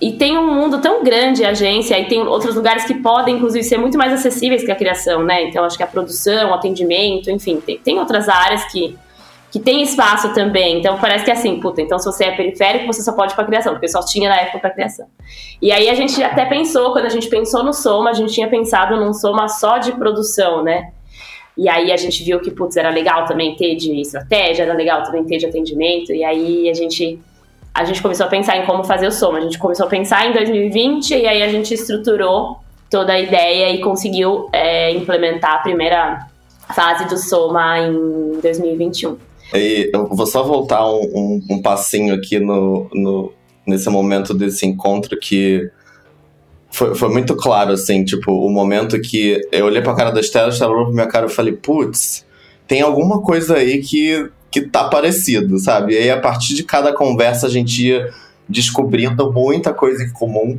[0.00, 3.64] e tem um mundo tão grande a agência, e tem outros lugares que podem, inclusive,
[3.64, 5.44] ser muito mais acessíveis que a criação, né?
[5.44, 8.94] Então, acho que a produção, o atendimento, enfim, tem, tem outras áreas que,
[9.50, 10.78] que tem espaço também.
[10.78, 13.44] Então, parece que é assim, puta, então se você é periférico, você só pode pra
[13.44, 15.06] criação, porque só tinha na época pra criação.
[15.62, 18.48] E aí a gente até pensou, quando a gente pensou no Soma, a gente tinha
[18.48, 20.92] pensado num Soma só de produção, né?
[21.56, 25.02] E aí a gente viu que, putz, era legal também ter de estratégia, era legal
[25.04, 27.18] também ter de atendimento, e aí a gente
[27.76, 29.36] a gente começou a pensar em como fazer o Soma.
[29.36, 32.56] A gente começou a pensar em 2020 e aí a gente estruturou
[32.88, 36.26] toda a ideia e conseguiu é, implementar a primeira
[36.74, 39.18] fase do Soma em 2021.
[39.54, 43.32] E eu vou só voltar um, um, um passinho aqui no, no,
[43.66, 45.70] nesse momento desse encontro que
[46.70, 50.46] foi, foi muito claro, assim, tipo, o momento que eu olhei pra cara da Estela,
[50.46, 52.24] a Estela olhou pra minha cara e falei, putz,
[52.66, 55.92] tem alguma coisa aí que que tá parecido, sabe?
[55.92, 58.10] E aí, a partir de cada conversa, a gente ia
[58.48, 60.58] descobrindo muita coisa em comum.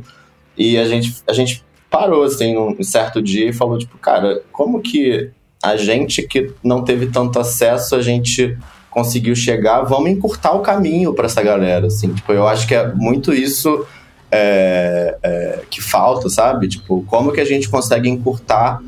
[0.56, 4.80] E a gente, a gente parou, assim, um certo dia e falou, tipo, cara, como
[4.80, 5.30] que
[5.60, 8.56] a gente que não teve tanto acesso, a gente
[8.88, 12.14] conseguiu chegar, vamos encurtar o caminho para essa galera, assim.
[12.14, 13.84] Tipo, eu acho que é muito isso
[14.30, 16.68] é, é, que falta, sabe?
[16.68, 18.80] Tipo, como que a gente consegue encurtar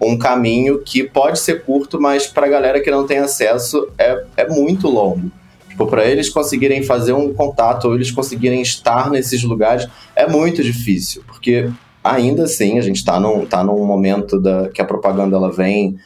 [0.00, 4.24] um caminho que pode ser curto, mas para a galera que não tem acesso é,
[4.36, 5.30] é muito longo.
[5.68, 10.62] Tipo, para eles conseguirem fazer um contato ou eles conseguirem estar nesses lugares é muito
[10.62, 11.70] difícil, porque
[12.02, 15.96] ainda assim a gente está num, tá num momento da, que a propaganda ela vem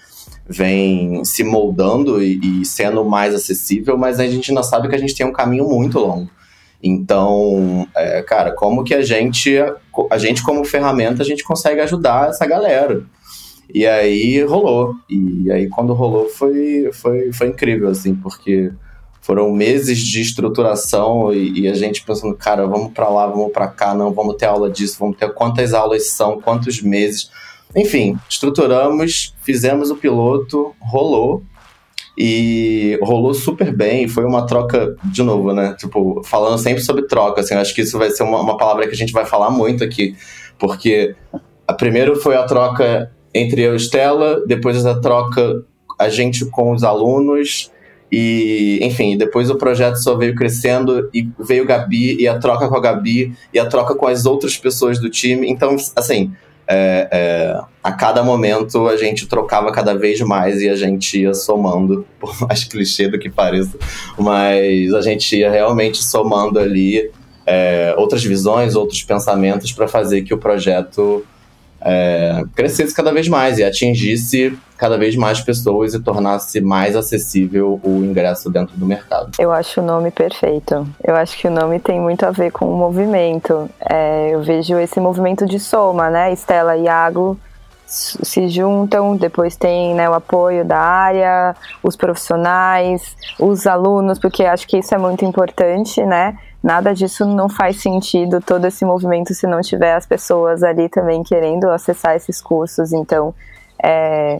[0.47, 4.99] vem se moldando e, e, sendo mais acessível, mas a gente ainda sabe que a
[4.99, 6.29] gente tem um caminho muito longo.
[6.83, 9.57] Então, é, cara, como que a gente,
[10.11, 13.03] a gente como ferramenta, a gente consegue ajudar essa galera?
[13.75, 14.95] E aí rolou.
[15.09, 18.71] E aí quando rolou foi, foi, foi incrível, assim, porque
[19.23, 23.69] foram meses de estruturação e, e a gente pensando, cara, vamos para lá, vamos para
[23.69, 27.31] cá, não, vamos ter aula disso, vamos ter quantas aulas são, quantos meses.
[27.75, 31.43] Enfim, estruturamos, fizemos o piloto, rolou.
[32.19, 35.75] E rolou super bem, foi uma troca, de novo, né?
[35.79, 38.93] Tipo, falando sempre sobre troca, assim, acho que isso vai ser uma, uma palavra que
[38.93, 40.15] a gente vai falar muito aqui,
[40.59, 41.17] porque
[41.67, 45.65] a primeiro foi a troca entre eu e Stella, depois a troca
[45.99, 47.71] a gente com os alunos
[48.11, 52.77] e, enfim, depois o projeto só veio crescendo e veio Gabi e a troca com
[52.77, 55.49] a Gabi e a troca com as outras pessoas do time.
[55.49, 56.31] Então, assim,
[56.69, 61.33] é, é, a cada momento a gente trocava cada vez mais e a gente ia
[61.33, 63.79] somando, por mais clichê do que pareça,
[64.19, 67.11] mas a gente ia realmente somando ali
[67.47, 71.25] é, outras visões, outros pensamentos para fazer que o projeto
[71.85, 77.81] é, crescesse cada vez mais e atingisse cada vez mais pessoas e tornasse mais acessível
[77.85, 79.31] o ingresso dentro do mercado.
[79.39, 80.87] Eu acho o nome perfeito.
[81.05, 83.71] Eu acho que o nome tem muito a ver com o movimento.
[83.89, 86.33] É, eu vejo esse movimento de soma, né?
[86.33, 87.39] Estela e Iago
[87.93, 94.67] se juntam, depois tem né, o apoio da área, os profissionais, os alunos, porque acho
[94.67, 96.39] que isso é muito importante, né?
[96.63, 101.23] Nada disso não faz sentido, todo esse movimento, se não tiver as pessoas ali também
[101.23, 102.93] querendo acessar esses cursos.
[102.93, 103.35] Então,
[103.83, 104.39] é,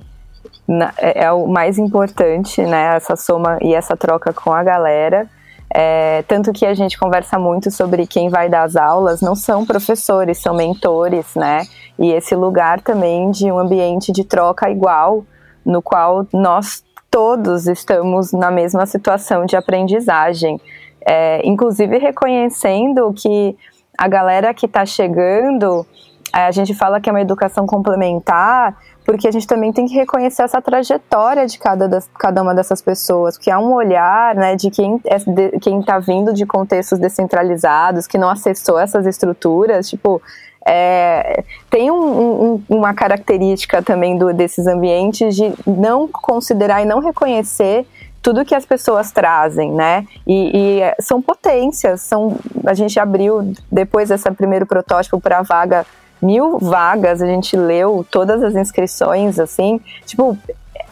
[0.99, 2.97] é, é o mais importante, né?
[2.97, 5.29] Essa soma e essa troca com a galera.
[5.75, 9.65] É, tanto que a gente conversa muito sobre quem vai dar as aulas, não são
[9.65, 11.63] professores, são mentores, né?
[11.99, 15.25] E esse lugar também de um ambiente de troca igual,
[15.65, 20.61] no qual nós todos estamos na mesma situação de aprendizagem
[21.07, 23.57] é, inclusive reconhecendo que
[23.97, 25.87] a galera que está chegando,
[26.33, 30.43] a gente fala que é uma educação complementar, porque a gente também tem que reconhecer
[30.43, 34.71] essa trajetória de cada, das, cada uma dessas pessoas, que há um olhar né, de
[34.71, 40.23] quem é, está vindo de contextos descentralizados, que não acessou essas estruturas, tipo,
[40.65, 47.01] é, tem um, um, uma característica também do, desses ambientes de não considerar e não
[47.01, 47.85] reconhecer
[48.23, 50.07] tudo que as pessoas trazem, né?
[50.27, 52.37] E, e são potências, são.
[52.65, 55.85] A gente abriu depois desse primeiro protótipo para vaga
[56.23, 60.39] mil vagas, a gente leu todas as inscrições, assim, tipo,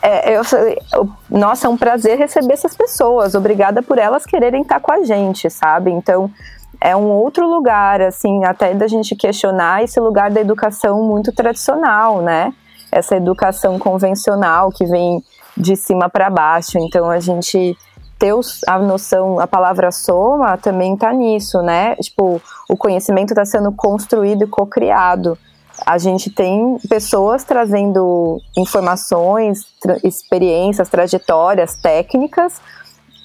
[0.02, 0.42] é, eu,
[0.92, 5.04] eu, nossa, é um prazer receber essas pessoas, obrigada por elas quererem estar com a
[5.04, 5.92] gente, sabe?
[5.92, 6.28] Então,
[6.80, 12.22] é um outro lugar, assim, até da gente questionar esse lugar da educação muito tradicional,
[12.22, 12.52] né?
[12.90, 15.22] Essa educação convencional que vem
[15.60, 16.78] de cima para baixo.
[16.78, 17.76] Então, a gente
[18.18, 18.34] ter
[18.66, 21.96] a noção, a palavra soma também está nisso, né?
[21.96, 25.38] Tipo, o conhecimento está sendo construído e co-criado.
[25.86, 32.60] A gente tem pessoas trazendo informações, tra experiências, trajetórias, técnicas,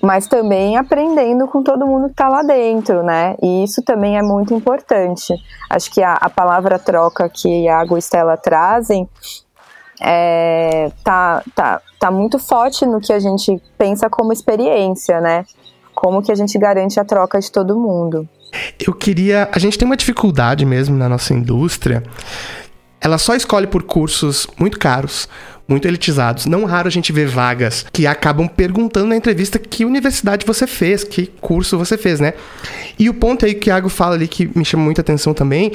[0.02, 3.36] mas também aprendendo com todo mundo que está lá dentro, né?
[3.42, 5.34] E isso também é muito importante.
[5.70, 9.10] Acho que a, a palavra troca que Iago e Estela trazem
[10.02, 15.44] é, tá, tá, tá muito forte no que a gente pensa como experiência, né?
[15.96, 18.30] Como que a gente garante a troca de todo mundo.
[18.86, 19.50] Eu queria.
[19.52, 22.04] A gente tem uma dificuldade mesmo na nossa indústria.
[23.02, 25.28] Ela só escolhe por cursos muito caros,
[25.68, 26.46] muito elitizados.
[26.46, 31.04] Não raro a gente vê vagas que acabam perguntando na entrevista que universidade você fez,
[31.04, 32.36] que curso você fez, né?
[33.00, 35.72] E o ponto aí que o Iago fala ali que me chama muita atenção também,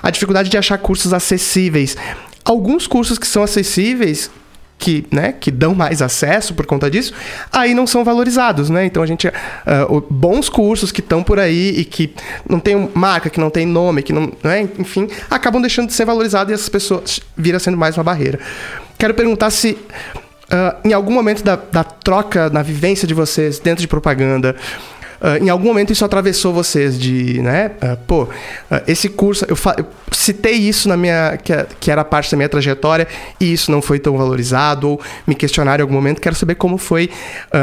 [0.00, 1.96] a dificuldade de achar cursos acessíveis
[2.44, 4.30] alguns cursos que são acessíveis
[4.82, 7.14] que, né, que dão mais acesso por conta disso,
[7.52, 8.84] aí não são valorizados, né?
[8.84, 12.12] Então a gente uh, bons cursos que estão por aí e que
[12.50, 16.04] não tem marca, que não tem nome, que não, né, enfim, acabam deixando de ser
[16.04, 18.40] valorizados e essas pessoas vira sendo mais uma barreira.
[18.98, 19.78] Quero perguntar se
[20.52, 24.56] uh, em algum momento da, da troca, na vivência de vocês dentro de propaganda,
[25.40, 27.72] em algum momento isso atravessou vocês de, né?
[27.82, 28.28] Uh, pô, uh,
[28.86, 33.06] esse curso, eu, eu, citei isso na minha, que, que, era parte da minha trajetória
[33.40, 36.20] e isso não foi tão valorizado ou me questionaram em algum momento.
[36.20, 37.10] Quero saber como foi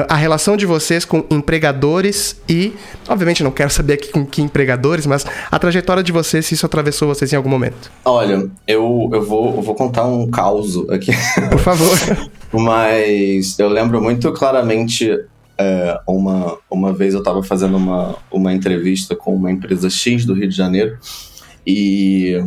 [0.07, 2.73] a relação de vocês com empregadores e,
[3.07, 6.65] obviamente, não quero saber aqui com que empregadores, mas a trajetória de vocês, se isso
[6.65, 7.91] atravessou vocês em algum momento.
[8.03, 11.11] Olha, eu, eu, vou, eu vou contar um caos aqui.
[11.49, 11.97] Por favor.
[12.51, 15.11] mas eu lembro muito claramente
[15.59, 20.33] é, uma, uma vez eu estava fazendo uma, uma entrevista com uma empresa X do
[20.33, 20.97] Rio de Janeiro
[21.67, 22.41] e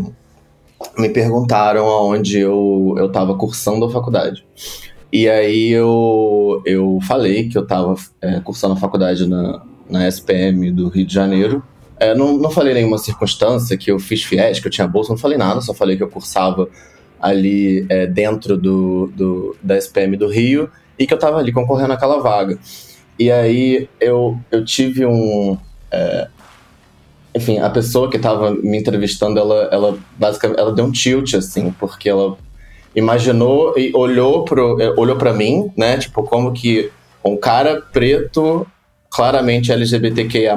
[0.97, 4.45] me perguntaram aonde eu estava cursando a faculdade.
[5.13, 10.71] E aí eu, eu falei que eu estava é, cursando a faculdade na, na SPM
[10.71, 11.63] do Rio de Janeiro.
[12.01, 15.19] É, não, não falei nenhuma circunstância que eu fiz FIES, que eu tinha bolsa, não
[15.19, 16.67] falei nada, só falei que eu cursava
[17.21, 21.93] ali é, dentro do, do, da SPM do Rio e que eu estava ali concorrendo
[21.93, 22.59] àquela vaga.
[23.19, 25.57] E aí eu, eu tive um.
[25.91, 26.29] É,
[27.35, 31.71] enfim, a pessoa que estava me entrevistando, ela, ela basicamente ela deu um tilt, assim,
[31.79, 32.37] porque ela
[32.95, 35.99] imaginou e olhou pro, é, olhou para mim, né?
[35.99, 36.91] Tipo, como que
[37.25, 38.67] um cara preto,
[39.11, 40.57] claramente LGBTQIA,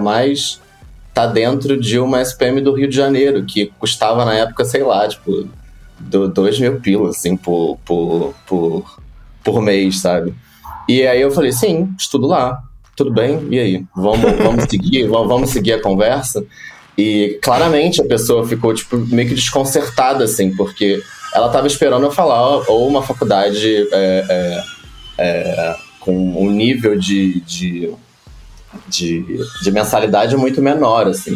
[1.13, 5.08] tá dentro de uma SPM do Rio de Janeiro, que custava na época, sei lá,
[5.08, 5.48] tipo,
[5.98, 9.00] do, dois mil pilas, assim, por, por, por,
[9.44, 10.36] por mês, sabe?
[10.88, 12.62] E aí eu falei, sim, estudo lá,
[12.95, 13.84] tudo bem, e aí?
[13.95, 16.45] Vamos, vamos seguir, vamos seguir a conversa?
[16.98, 21.02] E claramente a pessoa ficou, tipo, meio que desconcertada, assim, porque
[21.34, 24.63] ela estava esperando eu falar ou uma faculdade é, é,
[25.17, 27.93] é, com um nível de, de
[28.88, 31.36] de, de mensalidade muito menor, assim.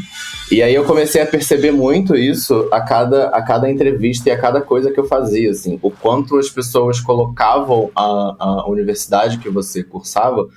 [0.52, 4.40] E aí eu comecei a perceber muito isso a cada, a cada entrevista e a
[4.40, 5.78] cada coisa que eu fazia, assim.
[5.82, 10.48] O quanto as pessoas colocavam a, a universidade que você cursava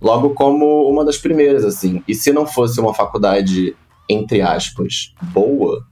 [0.00, 2.02] logo como uma das primeiras, assim.
[2.06, 3.74] E se não fosse uma faculdade,
[4.08, 5.84] entre aspas, boa,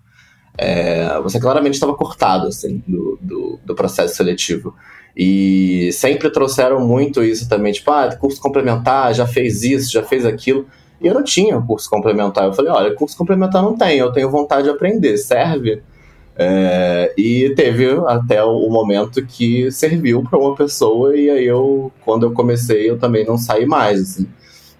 [0.59, 4.75] é, você claramente estava cortado, assim, do, do, do processo seletivo.
[5.17, 10.27] E sempre trouxeram muito isso também, tipo, ah, curso complementar, já fez isso, já fez
[10.27, 10.67] aquilo.
[11.01, 12.45] E eu não tinha curso complementar.
[12.45, 15.83] Eu falei, olha, curso complementar não tem, eu tenho vontade de aprender, serve?
[16.39, 22.27] É, e teve até o momento que serviu para uma pessoa, e aí eu, quando
[22.27, 24.29] eu comecei, eu também não saí mais, assim.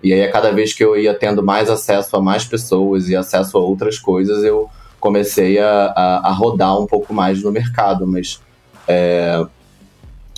[0.03, 3.17] E aí, a cada vez que eu ia tendo mais acesso a mais pessoas e
[3.17, 4.69] acesso a outras coisas, eu
[5.01, 8.07] comecei a, a, a rodar um pouco mais no mercado.
[8.07, 8.41] Mas
[8.87, 9.45] é,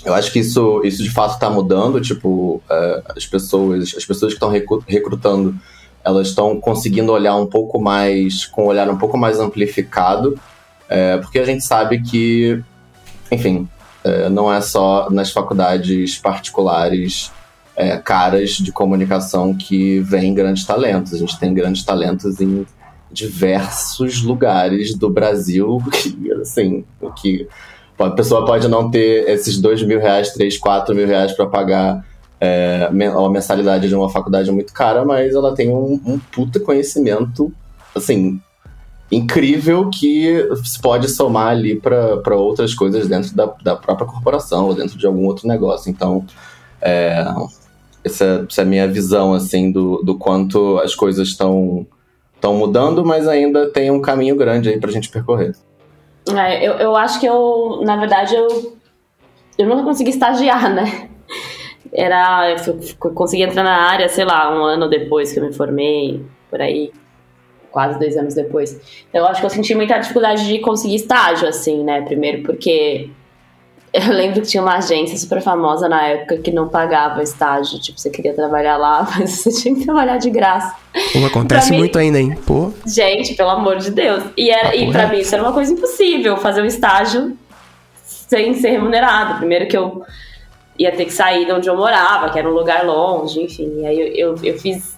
[0.05, 4.33] eu acho que isso, isso de fato está mudando, tipo, uh, as pessoas, as pessoas
[4.33, 4.51] que estão
[4.87, 5.57] recrutando,
[6.05, 10.39] elas estão conseguindo olhar um pouco mais, com um olhar um pouco mais amplificado,
[10.89, 12.63] é, porque a gente sabe que,
[13.31, 13.69] enfim,
[14.03, 17.31] é, não é só nas faculdades particulares
[17.77, 21.13] é, caras de comunicação que vem grandes talentos.
[21.13, 22.67] A gente tem grandes talentos em
[23.11, 26.85] diversos lugares do Brasil, que, assim,
[27.17, 27.47] que
[27.99, 32.05] a pessoa pode não ter esses dois mil reais, três, quatro mil reais para pagar
[32.41, 37.53] é, a mensalidade de uma faculdade muito cara, mas ela tem um, um puta conhecimento,
[37.95, 38.41] assim,
[39.11, 44.75] incrível que se pode somar ali para outras coisas dentro da, da própria corporação ou
[44.75, 45.91] dentro de algum outro negócio.
[45.91, 46.25] Então,
[46.81, 47.25] é,
[48.05, 51.87] essa, essa é a minha visão, assim, do, do quanto as coisas estão
[52.45, 55.57] mudando, mas ainda tem um caminho grande aí pra gente percorrer.
[56.37, 58.77] É, eu, eu acho que eu, na verdade, eu,
[59.57, 61.09] eu nunca consegui estagiar, né?
[61.93, 66.23] Era, eu consegui entrar na área, sei lá, um ano depois que eu me formei,
[66.51, 66.93] por aí,
[67.71, 69.05] quase dois anos depois.
[69.09, 72.03] Então, eu acho que eu senti muita dificuldade de conseguir estágio, assim, né?
[72.03, 73.11] Primeiro porque
[73.93, 77.81] eu lembro que tinha uma agência super famosa na época que não pagava estágio.
[77.81, 80.75] Tipo, você queria trabalhar lá, mas você tinha que trabalhar de graça.
[81.13, 82.39] Pô, acontece mim, muito ainda, hein?
[82.47, 82.73] Pô.
[82.87, 84.25] Gente, pelo amor de Deus.
[84.37, 87.37] E, era, ah, e pra mim isso era uma coisa impossível, fazer um estágio
[88.05, 89.39] sem ser remunerado.
[89.39, 90.03] Primeiro que eu
[90.79, 93.81] ia ter que sair de onde eu morava, que era um lugar longe, enfim.
[93.81, 94.97] E aí eu, eu, eu fiz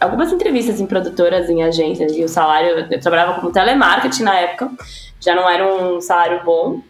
[0.00, 2.86] algumas entrevistas em produtoras, em agências, e o salário...
[2.90, 4.70] Eu trabalhava como telemarketing na época,
[5.20, 6.80] já não era um salário bom.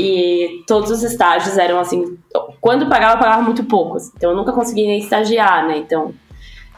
[0.00, 2.16] E todos os estágios eram assim.
[2.60, 4.10] Quando pagava, pagava muito poucos.
[4.16, 5.78] Então eu nunca consegui nem estagiar, né?
[5.78, 6.12] Então.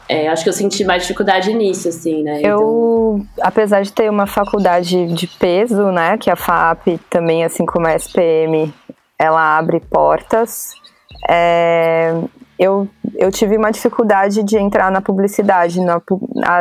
[0.09, 2.41] É, acho que eu senti mais dificuldade nisso, assim, né?
[2.43, 3.27] Eu, então...
[3.41, 7.95] apesar de ter uma faculdade de peso, né, que a FAP também, assim como a
[7.95, 8.73] SPM,
[9.17, 10.73] ela abre portas,
[11.29, 12.13] é,
[12.57, 15.79] eu, eu tive uma dificuldade de entrar na publicidade.
[15.81, 16.01] Na,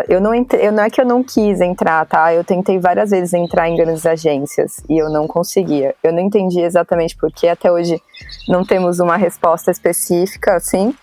[0.08, 2.32] eu, não eu não é que eu não quis entrar, tá?
[2.32, 5.94] Eu tentei várias vezes entrar em grandes agências e eu não conseguia.
[6.02, 8.00] Eu não entendi exatamente porque até hoje
[8.48, 10.94] não temos uma resposta específica, assim.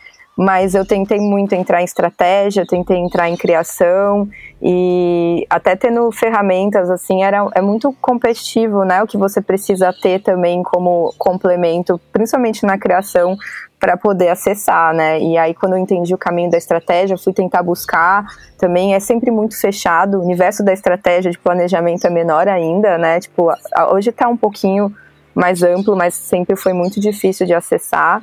[0.41, 4.25] Mas eu tentei muito entrar em estratégia, tentei entrar em criação
[4.61, 9.03] e até tendo ferramentas assim era é muito competitivo, né?
[9.03, 13.35] O que você precisa ter também como complemento, principalmente na criação,
[13.79, 15.19] para poder acessar, né?
[15.19, 18.25] E aí quando eu entendi o caminho da estratégia, fui tentar buscar,
[18.57, 23.19] também é sempre muito fechado, o universo da estratégia de planejamento é menor ainda, né?
[23.19, 23.49] Tipo,
[23.91, 24.93] hoje está um pouquinho
[25.33, 28.21] mais amplo, mas sempre foi muito difícil de acessar.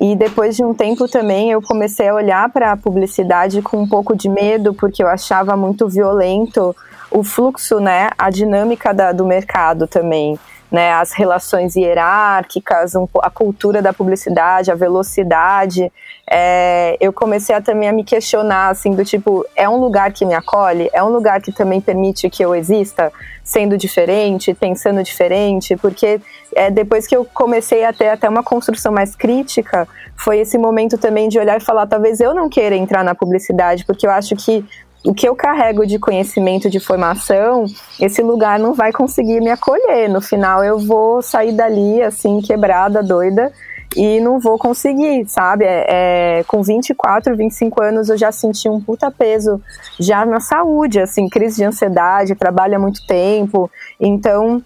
[0.00, 3.88] E depois de um tempo também eu comecei a olhar para a publicidade com um
[3.88, 6.74] pouco de medo, porque eu achava muito violento
[7.10, 10.38] o fluxo, né, a dinâmica da, do mercado também
[10.70, 15.92] né, as relações hierárquicas, um, a cultura da publicidade, a velocidade.
[16.28, 20.24] É, eu comecei a, também a me questionar, assim, do tipo, é um lugar que
[20.24, 20.90] me acolhe?
[20.92, 23.12] É um lugar que também permite que eu exista
[23.44, 25.76] sendo diferente, pensando diferente?
[25.76, 26.20] Porque
[26.54, 30.98] é, depois que eu comecei a ter até uma construção mais crítica, foi esse momento
[30.98, 34.34] também de olhar e falar, talvez eu não queira entrar na publicidade, porque eu acho
[34.34, 34.64] que
[35.06, 37.64] o que eu carrego de conhecimento, de formação,
[38.00, 40.08] esse lugar não vai conseguir me acolher.
[40.08, 43.52] No final, eu vou sair dali, assim, quebrada, doida,
[43.94, 45.64] e não vou conseguir, sabe?
[45.64, 49.62] É, é, com 24, 25 anos, eu já senti um puta peso
[49.98, 53.70] já na saúde, assim, crise de ansiedade, trabalho há muito tempo.
[54.00, 54.60] Então,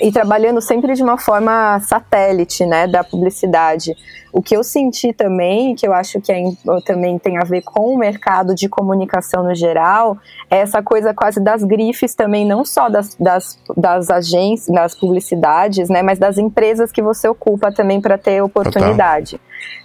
[0.00, 3.94] e trabalhando sempre de uma forma satélite, né, da publicidade.
[4.32, 6.42] O que eu senti também, que eu acho que é,
[6.86, 10.16] também tem a ver com o mercado de comunicação no geral,
[10.50, 15.90] é essa coisa quase das grifes também, não só das, das, das agências, das publicidades,
[15.90, 19.38] né, mas das empresas que você ocupa também para ter oportunidade.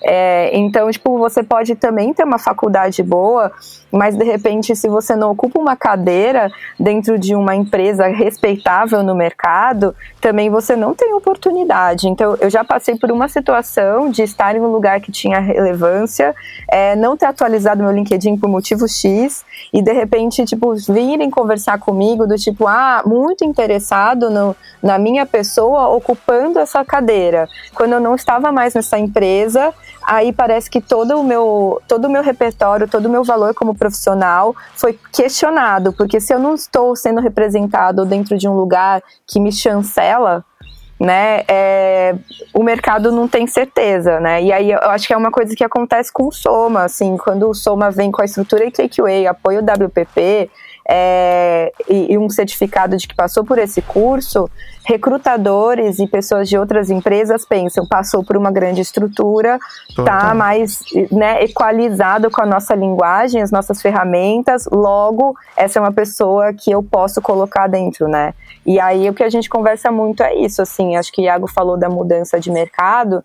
[0.03, 3.51] É, então, tipo, você pode também ter uma faculdade boa,
[3.91, 9.15] mas de repente, se você não ocupa uma cadeira dentro de uma empresa respeitável no
[9.15, 12.07] mercado, também você não tem oportunidade.
[12.07, 16.35] Então, eu já passei por uma situação de estar em um lugar que tinha relevância,
[16.69, 21.79] é, não ter atualizado meu LinkedIn por motivo X, e de repente, tipo, virem conversar
[21.79, 27.47] comigo do tipo, ah, muito interessado no, na minha pessoa ocupando essa cadeira.
[27.73, 29.66] Quando eu não estava mais nessa empresa,
[30.07, 33.75] aí parece que todo o meu, todo o meu repertório, todo o meu valor como
[33.75, 39.37] profissional foi questionado, porque se eu não estou sendo representado dentro de um lugar que
[39.37, 40.45] me chancela,
[40.97, 42.15] né, é,
[42.53, 45.63] o mercado não tem certeza, né, e aí eu acho que é uma coisa que
[45.63, 49.59] acontece com o Soma, assim, quando o Soma vem com a estrutura e takeaway, apoio
[49.59, 50.49] WPP,
[50.89, 54.49] é, e, e, um certificado de que passou por esse curso,
[54.85, 59.59] recrutadores e pessoas de outras empresas pensam, passou por uma grande estrutura,
[59.89, 60.79] está mais
[61.11, 66.71] né, equalizado com a nossa linguagem, as nossas ferramentas, logo essa é uma pessoa que
[66.71, 68.33] eu posso colocar dentro, né?
[68.65, 71.47] E aí o que a gente conversa muito é isso, assim, acho que o Iago
[71.47, 73.23] falou da mudança de mercado,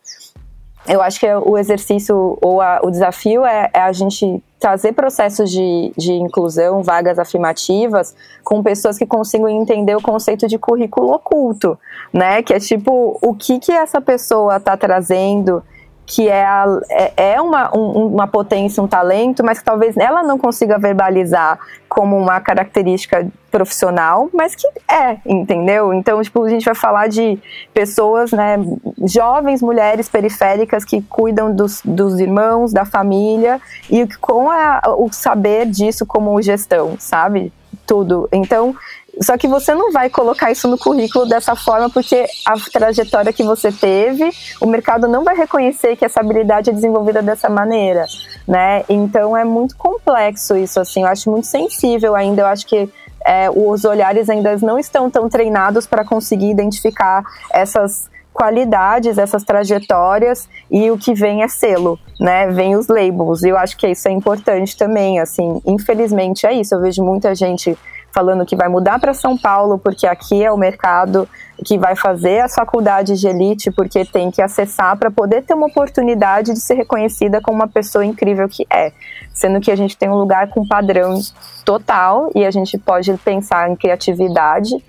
[0.87, 5.51] eu acho que o exercício ou a, o desafio é, é, a gente trazer processos
[5.51, 8.15] de, de inclusão, vagas afirmativas,
[8.45, 11.79] com pessoas que consigam entender o conceito de currículo oculto,
[12.13, 12.43] né?
[12.43, 15.63] Que é tipo, o que, que essa pessoa está trazendo
[16.07, 20.23] que é, a, é, é uma, um, uma potência, um talento, mas que talvez ela
[20.23, 25.93] não consiga verbalizar como uma característica profissional, mas que é, entendeu?
[25.93, 27.39] Então, tipo, a gente vai falar de
[27.73, 28.57] pessoas, né,
[29.05, 35.67] jovens mulheres periféricas que cuidam dos, dos irmãos, da família, e com a, o saber
[35.67, 37.53] disso como gestão, sabe?
[37.87, 38.29] Tudo.
[38.33, 38.75] Então,
[39.21, 43.43] só que você não vai colocar isso no currículo dessa forma, porque a trajetória que
[43.43, 48.07] você teve, o mercado não vai reconhecer que essa habilidade é desenvolvida dessa maneira,
[48.49, 48.85] né?
[48.89, 51.03] Então é muito complexo isso, assim.
[51.03, 52.43] Eu acho muito sensível ainda.
[52.43, 52.89] Eu acho que
[53.27, 60.49] é, os olhares ainda não estão tão treinados para conseguir identificar essas qualidades, essas trajetórias
[60.71, 62.47] e o que vem é selo, né?
[62.49, 63.43] Vem os labels.
[63.43, 65.61] E eu acho que isso é importante também, assim.
[65.67, 66.75] Infelizmente é isso.
[66.75, 67.77] Eu vejo muita gente
[68.13, 71.29] falando que vai mudar para São Paulo porque aqui é o mercado
[71.65, 75.67] que vai fazer as faculdades de elite porque tem que acessar para poder ter uma
[75.67, 78.93] oportunidade de ser reconhecida como uma pessoa incrível que é,
[79.33, 81.19] sendo que a gente tem um lugar com padrão
[81.65, 84.83] total e a gente pode pensar em criatividade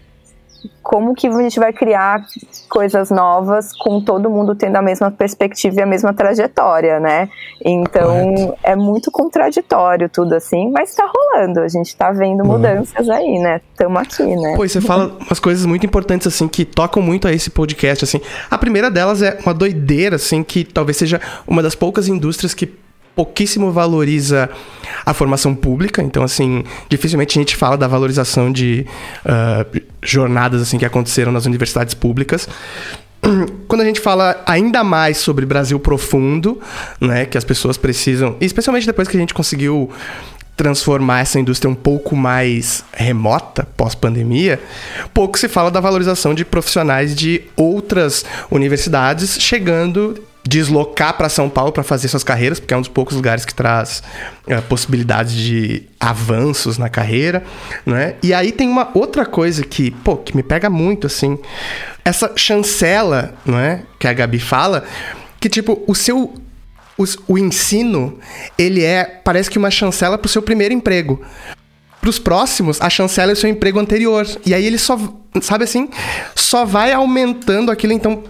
[0.82, 2.26] como que a gente vai criar
[2.70, 7.30] coisas novas com todo mundo tendo a mesma perspectiva e a mesma trajetória, né?
[7.64, 8.58] Então Correto.
[8.64, 12.52] é muito contraditório tudo assim, mas está rolando, a gente está vendo uhum.
[12.52, 13.14] mudanças uhum.
[13.14, 13.62] aí, né?
[13.72, 14.54] Estamos aqui, né?
[14.56, 18.22] Pois você fala umas coisas muito importantes assim que tocam muito a esse podcast assim.
[18.50, 22.83] A primeira delas é uma doideira assim que talvez seja uma das poucas indústrias que
[23.16, 24.50] pouquíssimo valoriza
[25.06, 28.86] a formação pública, então assim, dificilmente a gente fala da valorização de
[29.26, 32.48] uh, jornadas assim que aconteceram nas universidades públicas.
[33.68, 36.60] Quando a gente fala ainda mais sobre Brasil profundo,
[37.00, 39.90] né, que as pessoas precisam, especialmente depois que a gente conseguiu
[40.56, 44.60] transformar essa indústria um pouco mais remota pós-pandemia,
[45.14, 51.72] pouco se fala da valorização de profissionais de outras universidades chegando deslocar para São Paulo
[51.72, 54.04] para fazer suas carreiras, porque é um dos poucos lugares que traz
[54.48, 57.44] uh, possibilidades de avanços na carreira,
[57.86, 58.16] né?
[58.22, 61.40] E aí tem uma outra coisa que, pô, que me pega muito assim,
[62.04, 64.84] essa chancela, não é, que a Gabi fala,
[65.40, 66.34] que tipo o seu
[66.98, 68.20] o, o ensino,
[68.58, 71.22] ele é parece que uma chancela para o seu primeiro emprego.
[72.04, 74.28] Para os próximos, a chancela é o seu emprego anterior.
[74.46, 75.00] E aí ele só
[75.42, 75.88] sabe assim,
[76.36, 77.94] só vai aumentando aquilo.
[77.94, 78.22] Então,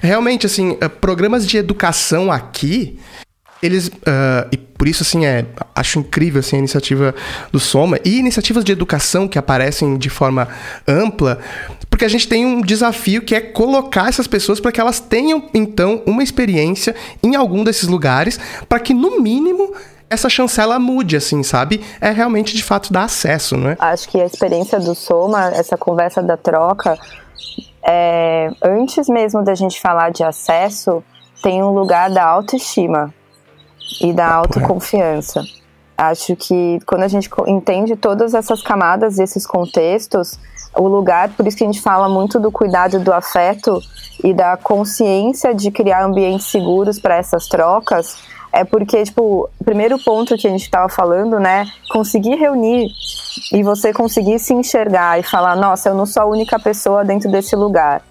[0.00, 2.98] realmente, assim, eh, programas de educação aqui,
[3.62, 3.86] eles.
[3.86, 7.14] Uh, e por isso, assim, é, acho incrível assim, a iniciativa
[7.52, 10.48] do Soma e iniciativas de educação que aparecem de forma
[10.88, 11.38] ampla,
[11.88, 15.48] porque a gente tem um desafio que é colocar essas pessoas para que elas tenham,
[15.54, 19.72] então, uma experiência em algum desses lugares, para que, no mínimo,
[20.10, 21.84] essa chancela mude, assim, sabe?
[22.00, 23.76] É realmente de fato dar acesso, não é?
[23.78, 26.98] Acho que a experiência do Soma, essa conversa da troca,
[27.80, 31.02] é, antes mesmo da gente falar de acesso,
[31.40, 33.14] tem um lugar da autoestima
[34.00, 35.42] e da autoconfiança.
[35.96, 40.38] Acho que quando a gente entende todas essas camadas e esses contextos,
[40.74, 43.80] o lugar, por isso que a gente fala muito do cuidado do afeto
[44.24, 48.16] e da consciência de criar ambientes seguros para essas trocas,
[48.52, 52.88] é porque, tipo, o primeiro ponto que a gente estava falando, né, conseguir reunir
[53.52, 57.30] e você conseguir se enxergar e falar, nossa, eu não sou a única pessoa dentro
[57.30, 58.02] desse lugar.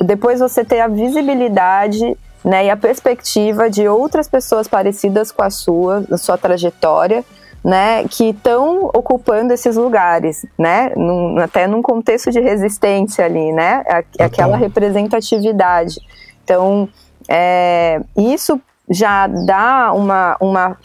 [0.00, 5.50] Depois você ter a visibilidade né, e a perspectiva de outras pessoas parecidas com a
[5.50, 7.24] sua, a sua trajetória,
[7.64, 13.82] né, que estão ocupando esses lugares, né, num, até num contexto de resistência ali, né,
[14.20, 15.96] aquela representatividade.
[16.44, 16.88] Então,
[17.28, 20.78] é, isso já dá uma, uma,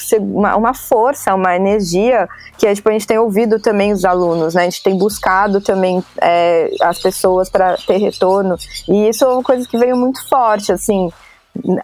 [0.55, 2.27] uma, força, uma energia
[2.57, 4.61] que a, tipo, a gente tem ouvido também os alunos, né?
[4.61, 8.55] A gente tem buscado também é, as pessoas para ter retorno.
[8.89, 11.11] E isso é uma coisa que veio muito forte, assim.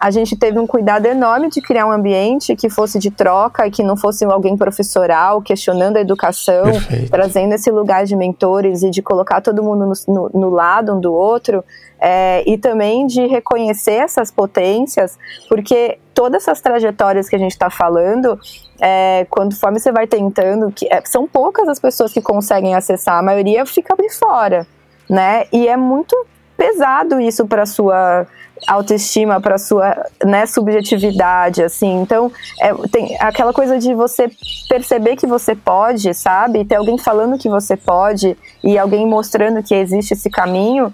[0.00, 3.70] A gente teve um cuidado enorme de criar um ambiente que fosse de troca e
[3.70, 7.10] que não fosse alguém professoral questionando a educação, Perfeito.
[7.10, 11.00] trazendo esse lugar de mentores e de colocar todo mundo no, no, no lado um
[11.00, 11.62] do outro.
[12.00, 17.70] É, e também de reconhecer essas potências, porque todas essas trajetórias que a gente está
[17.70, 18.36] falando,
[18.80, 23.22] é, conforme você vai tentando, que é, são poucas as pessoas que conseguem acessar, a
[23.22, 24.66] maioria fica de fora,
[25.08, 25.44] né?
[25.52, 26.16] E é muito
[26.56, 28.26] pesado isso para sua
[28.66, 29.94] autoestima, para sua
[30.24, 32.00] né, subjetividade, assim.
[32.00, 34.28] Então, é, tem aquela coisa de você
[34.68, 36.64] perceber que você pode, sabe?
[36.64, 40.92] Ter alguém falando que você pode e alguém mostrando que existe esse caminho.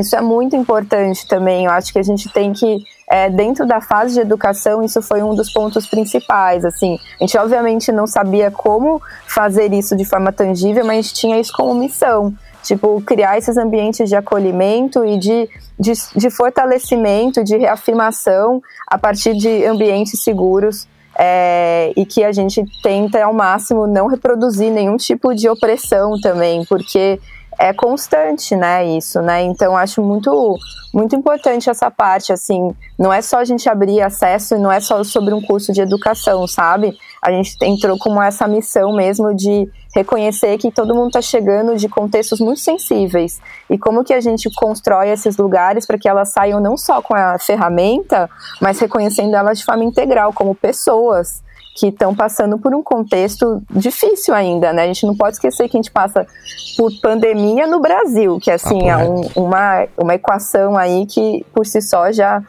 [0.00, 1.66] Isso é muito importante também.
[1.66, 5.22] Eu acho que a gente tem que é, dentro da fase de educação, isso foi
[5.22, 6.64] um dos pontos principais.
[6.64, 11.52] Assim, a gente obviamente não sabia como fazer isso de forma tangível, mas tinha isso
[11.52, 12.34] como missão.
[12.62, 15.48] Tipo, criar esses ambientes de acolhimento e de,
[15.78, 20.86] de, de fortalecimento, de reafirmação a partir de ambientes seguros
[21.18, 26.64] é, e que a gente tenta ao máximo não reproduzir nenhum tipo de opressão também,
[26.66, 27.18] porque
[27.58, 29.42] é constante, né, isso, né?
[29.42, 30.56] Então acho muito
[30.94, 34.80] muito importante essa parte, assim, não é só a gente abrir acesso e não é
[34.80, 36.96] só sobre um curso de educação, sabe?
[37.20, 41.88] A gente entrou como essa missão mesmo de reconhecer que todo mundo está chegando de
[41.88, 46.60] contextos muito sensíveis e como que a gente constrói esses lugares para que elas saiam
[46.60, 48.30] não só com a ferramenta,
[48.60, 51.42] mas reconhecendo elas de forma integral como pessoas
[51.78, 54.82] que estão passando por um contexto difícil ainda, né?
[54.82, 56.26] A gente não pode esquecer que a gente passa
[56.76, 61.64] por pandemia no Brasil, que assim ah, é um, uma, uma equação aí que por
[61.64, 62.42] si só já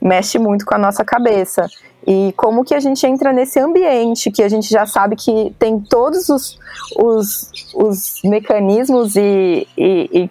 [0.00, 1.66] mexe muito com a nossa cabeça.
[2.06, 5.80] E como que a gente entra nesse ambiente que a gente já sabe que tem
[5.80, 6.56] todos os,
[6.96, 10.30] os, os mecanismos e, e, e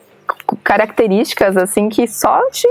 [0.64, 2.66] características assim que só te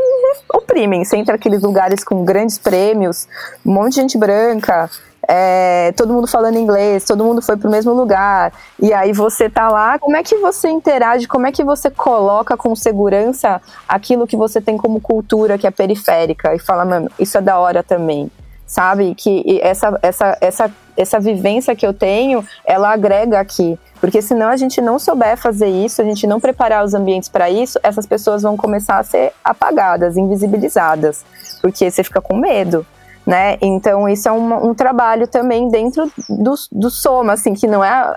[0.53, 1.05] oprimem.
[1.05, 3.29] Você entra naqueles lugares com grandes prêmios,
[3.64, 4.91] um monte de gente branca,
[5.29, 9.68] é, todo mundo falando inglês, todo mundo foi pro mesmo lugar, e aí você tá
[9.68, 14.37] lá, como é que você interage, como é que você coloca com segurança aquilo que
[14.37, 18.31] você tem como cultura que é periférica e fala, mano, isso é da hora também,
[18.66, 19.14] sabe?
[19.14, 23.79] Que essa, essa, essa, essa vivência que eu tenho, ela agrega aqui.
[24.01, 27.51] Porque senão a gente não souber fazer isso, a gente não preparar os ambientes para
[27.51, 31.24] isso, essas pessoas vão começar a ser apagadas, invisibilizadas.
[31.61, 32.87] Porque você fica com medo
[33.27, 33.59] né?
[33.61, 38.14] Então isso é um, um trabalho também dentro do, do Soma, assim, que não é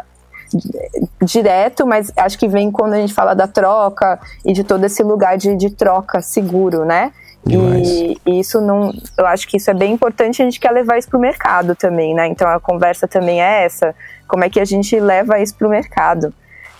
[1.24, 5.03] direto, mas acho que vem quando a gente fala da troca e de todo esse
[5.03, 7.12] lugar de, de troca seguro, né?
[7.47, 8.91] E, e, isso não.
[9.18, 11.76] Eu acho que isso é bem importante, a gente quer levar isso para o mercado
[11.76, 12.28] também, né?
[12.28, 13.95] Então a conversa também é essa.
[14.28, 16.34] Como é que a gente leva isso para o mercado?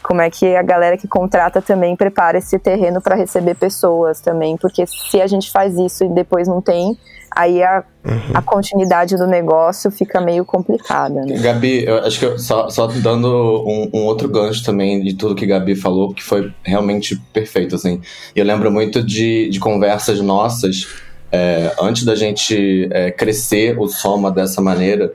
[0.03, 4.57] Como é que a galera que contrata também prepara esse terreno para receber pessoas também?
[4.57, 6.97] Porque se a gente faz isso e depois não tem,
[7.32, 8.32] aí a, uhum.
[8.34, 11.25] a continuidade do negócio fica meio complicada.
[11.25, 11.38] Né?
[11.39, 13.27] Gabi, eu acho que eu, só, só dando
[13.65, 18.01] um, um, outro gancho também de tudo que Gabi falou, que foi realmente perfeito, assim.
[18.36, 20.88] Eu lembro muito de, de conversas nossas
[21.32, 25.13] é, antes da gente é, crescer o Soma dessa maneira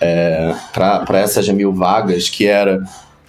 [0.00, 2.82] é, para essas mil vagas, que era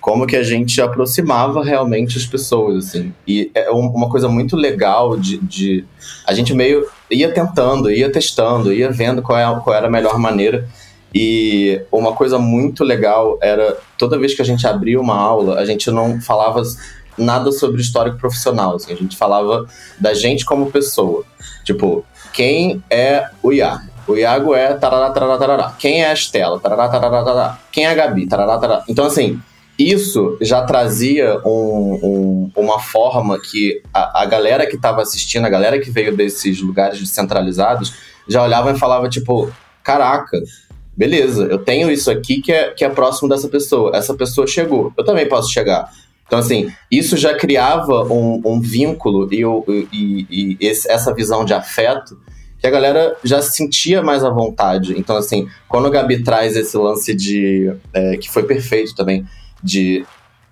[0.07, 3.13] como que a gente aproximava realmente as pessoas, assim.
[3.27, 5.83] E é uma coisa muito legal de, de
[6.25, 10.17] a gente meio ia tentando, ia testando, ia vendo qual, é, qual era a melhor
[10.17, 10.65] maneira.
[11.13, 15.65] E uma coisa muito legal era toda vez que a gente abria uma aula, a
[15.65, 16.63] gente não falava
[17.17, 19.67] nada sobre histórico profissional, assim, a gente falava
[19.99, 21.25] da gente como pessoa.
[21.65, 23.89] Tipo, quem é o Iago?
[24.07, 25.75] O Iago é tarará, tarará, tarará.
[25.77, 26.61] Quem é a Estela?
[26.61, 27.59] Tarará, tarará, tarará.
[27.73, 28.25] Quem é a Gabi?
[28.25, 28.83] Tarará, tarará.
[28.87, 29.41] Então, assim,
[29.77, 35.49] isso já trazia um, um, uma forma que a, a galera que estava assistindo, a
[35.49, 37.93] galera que veio desses lugares descentralizados,
[38.27, 39.51] já olhava e falava, tipo,
[39.83, 40.41] caraca,
[40.95, 43.95] beleza, eu tenho isso aqui que é, que é próximo dessa pessoa.
[43.95, 45.91] Essa pessoa chegou, eu também posso chegar.
[46.25, 49.43] Então, assim, isso já criava um, um vínculo e,
[49.93, 52.19] e, e esse, essa visão de afeto
[52.59, 54.95] que a galera já sentia mais à vontade.
[54.97, 57.71] Então, assim, quando o Gabi traz esse lance de.
[57.93, 59.25] É, que foi perfeito também
[59.63, 60.05] de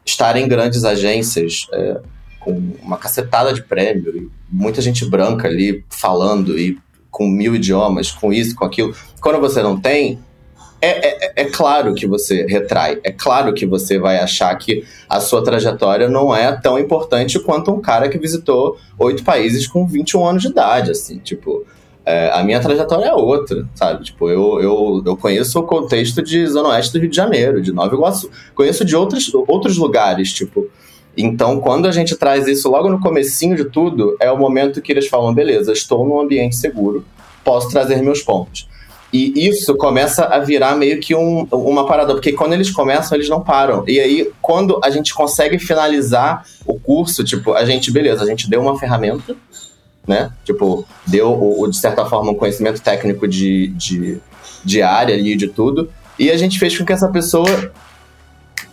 [0.06, 1.99] estar em grandes agências é,
[2.39, 2.51] com
[2.82, 6.78] uma cacetada de prêmio, e muita gente branca ali falando e
[7.10, 8.93] com mil idiomas, com isso, com aquilo.
[9.22, 10.20] Quando você não tem,
[10.82, 15.20] é, é, é, claro que você retrai, é claro que você vai achar que a
[15.20, 20.28] sua trajetória não é tão importante quanto um cara que visitou oito países com 21
[20.28, 21.66] anos de idade, assim, tipo,
[22.06, 24.03] é, a minha trajetória é outra, sabe?
[24.03, 27.72] Tipo, eu, eu, eu conheço o contexto de Zona Oeste do Rio de Janeiro, de
[27.72, 28.30] Nova Iguaçu.
[28.53, 30.70] Conheço de outros, outros lugares, tipo.
[31.18, 34.91] Então, quando a gente traz isso logo no comecinho de tudo, é o momento que
[34.91, 37.06] eles falam, beleza, estou num ambiente seguro,
[37.43, 38.68] posso trazer meus pontos.
[39.14, 43.30] E isso começa a virar meio que um, uma parada, porque quando eles começam, eles
[43.30, 43.86] não param.
[43.88, 48.49] E aí, quando a gente consegue finalizar o curso, tipo, a gente, beleza, a gente
[48.49, 49.36] deu uma ferramenta,
[50.08, 50.32] né?
[50.43, 54.20] Tipo, deu, o, de certa forma, um conhecimento técnico de, de,
[54.64, 55.89] de área ali, de tudo.
[56.18, 57.72] E a gente fez com que essa pessoa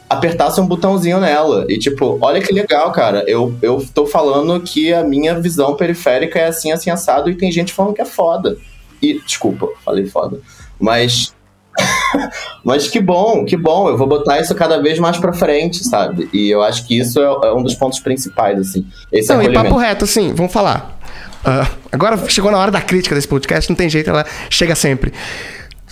[0.09, 1.65] apertasse um botãozinho nela.
[1.69, 3.25] E tipo, olha que legal, cara.
[3.27, 7.51] Eu, eu tô falando que a minha visão periférica é assim, assim, assado, e tem
[7.51, 8.57] gente falando que é foda.
[9.01, 10.39] E, desculpa, falei foda.
[10.79, 11.35] Mas.
[12.65, 13.89] Mas que bom, que bom.
[13.89, 16.29] Eu vou botar isso cada vez mais pra frente, sabe?
[16.33, 18.87] E eu acho que isso é, é um dos pontos principais, assim.
[19.11, 20.99] Esse não, e papo reto, assim, vamos falar.
[21.45, 25.13] Uh, agora chegou na hora da crítica desse podcast, não tem jeito, ela chega sempre.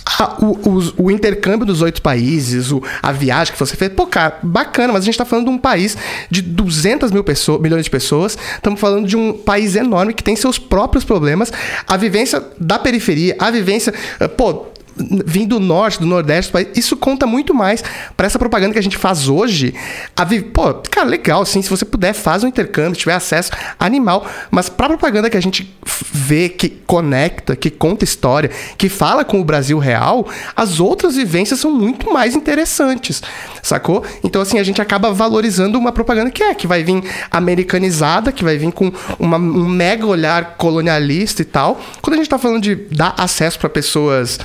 [0.05, 4.07] Ah, o, o, o, intercâmbio dos oito países, o, a viagem que você fez, pô,
[4.07, 5.95] cara, bacana, mas a gente está falando de um país
[6.29, 10.35] de 200 mil pessoas, milhões de pessoas, estamos falando de um país enorme que tem
[10.35, 11.53] seus próprios problemas,
[11.87, 14.70] a vivência da periferia, a vivência, ah, pô,
[15.25, 17.83] vindo do norte, do nordeste, isso conta muito mais
[18.15, 19.73] para essa propaganda que a gente faz hoje.
[20.15, 20.41] A vi...
[20.41, 24.25] Pô, cara, legal, sim, se você puder, faz um intercâmbio, tiver acesso, animal.
[24.49, 25.75] Mas pra propaganda que a gente
[26.11, 31.59] vê, que conecta, que conta história, que fala com o Brasil real, as outras vivências
[31.59, 33.21] são muito mais interessantes,
[33.61, 34.03] sacou?
[34.23, 38.43] Então, assim, a gente acaba valorizando uma propaganda que é, que vai vir americanizada, que
[38.43, 41.79] vai vir com uma, um mega olhar colonialista e tal.
[42.01, 44.39] Quando a gente tá falando de dar acesso para pessoas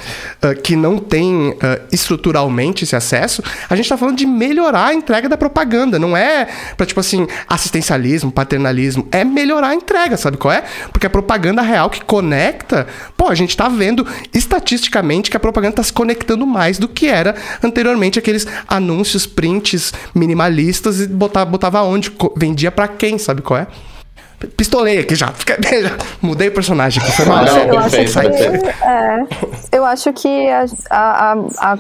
[0.51, 1.57] uh, que não têm uh,
[1.93, 5.99] estruturalmente esse acesso, a gente está falando de melhorar a entrega da propaganda.
[5.99, 9.07] Não é para, tipo assim, assistencialismo, paternalismo.
[9.11, 10.65] É melhorar a entrega, sabe qual é?
[10.93, 12.87] Porque a propaganda real que conecta,
[13.17, 17.07] pô, a gente está vendo estatisticamente que a propaganda está se conectando mais do que
[17.07, 23.61] era anteriormente aqueles anúncios, prints minimalistas e botava, botava onde, vendia para quem, sabe qual
[23.61, 23.67] é?
[24.57, 25.27] Pistolei aqui já.
[25.47, 25.97] já.
[26.21, 27.13] Mudei o personagem aqui.
[27.13, 27.45] Foi mal.
[27.45, 29.19] Não, eu, acho que, é,
[29.73, 31.79] eu acho que a, a, a,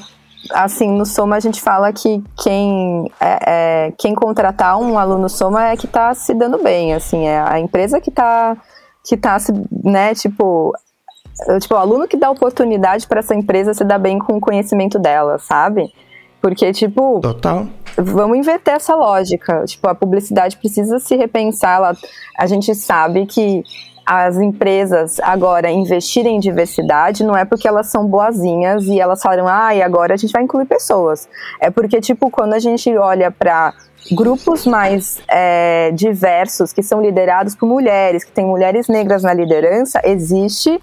[0.65, 5.69] assim, no Soma a gente fala que quem, é, é, quem contratar um aluno Soma
[5.69, 8.57] é que está se dando bem, assim, é a empresa que está
[9.09, 9.53] que tá se,
[9.85, 10.73] né, tipo,
[11.61, 14.99] tipo, o aluno que dá oportunidade para essa empresa se dar bem com o conhecimento
[14.99, 15.93] dela, sabe?
[16.47, 17.19] Porque, tipo.
[17.19, 17.67] Total.
[17.97, 19.65] Vamos inverter essa lógica.
[19.65, 21.79] Tipo, a publicidade precisa se repensar.
[21.79, 21.97] Ela,
[22.39, 23.65] a gente sabe que
[24.07, 29.49] as empresas agora investirem em diversidade não é porque elas são boazinhas e elas falaram,
[29.49, 31.29] ah, e agora a gente vai incluir pessoas.
[31.61, 33.75] É porque, tipo, quando a gente olha para
[34.13, 40.01] grupos mais é, diversos, que são liderados por mulheres, que tem mulheres negras na liderança,
[40.05, 40.81] existe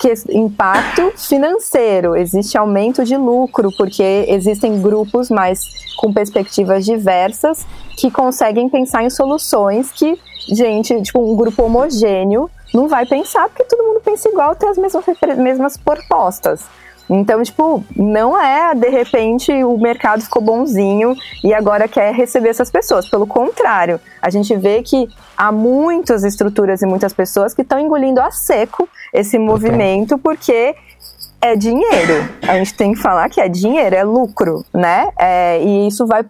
[0.00, 5.60] que impacto financeiro, existe aumento de lucro, porque existem grupos mais
[5.98, 7.66] com perspectivas diversas
[7.98, 13.64] que conseguem pensar em soluções que, gente, tipo, um grupo homogêneo não vai pensar, porque
[13.64, 15.04] todo mundo pensa igual, tem as mesmas,
[15.36, 16.64] mesmas propostas.
[17.12, 22.70] Então, tipo, não é de repente o mercado ficou bonzinho e agora quer receber essas
[22.70, 23.10] pessoas.
[23.10, 28.20] Pelo contrário, a gente vê que há muitas estruturas e muitas pessoas que estão engolindo
[28.20, 30.76] a seco esse movimento porque
[31.40, 32.28] é dinheiro.
[32.46, 35.10] A gente tem que falar que é dinheiro, é lucro, né?
[35.18, 36.22] É, e isso vai,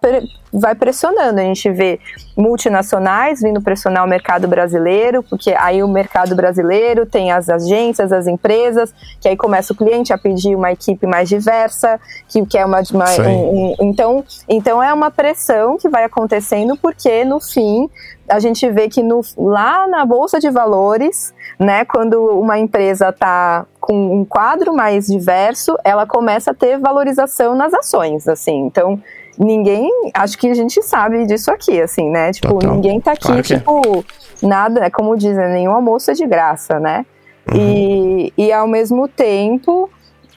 [0.53, 1.41] vai pressionando.
[1.41, 1.99] A gente vê
[2.37, 8.29] multinacionais vindo pressionar o mercado brasileiro, porque aí o mercado brasileiro tem as agências, as
[8.29, 11.99] empresas, que aí começa o cliente a pedir uma equipe mais diversa,
[12.29, 12.81] que quer uma.
[12.93, 17.91] uma um, um, então, então é uma pressão que vai acontecendo, porque no fim
[18.29, 23.67] a gente vê que no, lá na Bolsa de Valores, né, quando uma empresa está
[23.81, 28.67] com um quadro mais diverso, ela começa a ter valorização nas ações, assim.
[28.67, 29.01] Então,
[29.39, 32.31] ninguém, acho que a gente sabe disso aqui, assim, né?
[32.31, 32.75] Tipo, Total.
[32.75, 33.43] ninguém tá aqui, claro é.
[33.43, 34.05] tipo,
[34.43, 37.07] nada, é como dizem, nenhum almoço é de graça, né?
[37.51, 37.59] Uhum.
[37.59, 39.89] E, e ao mesmo tempo,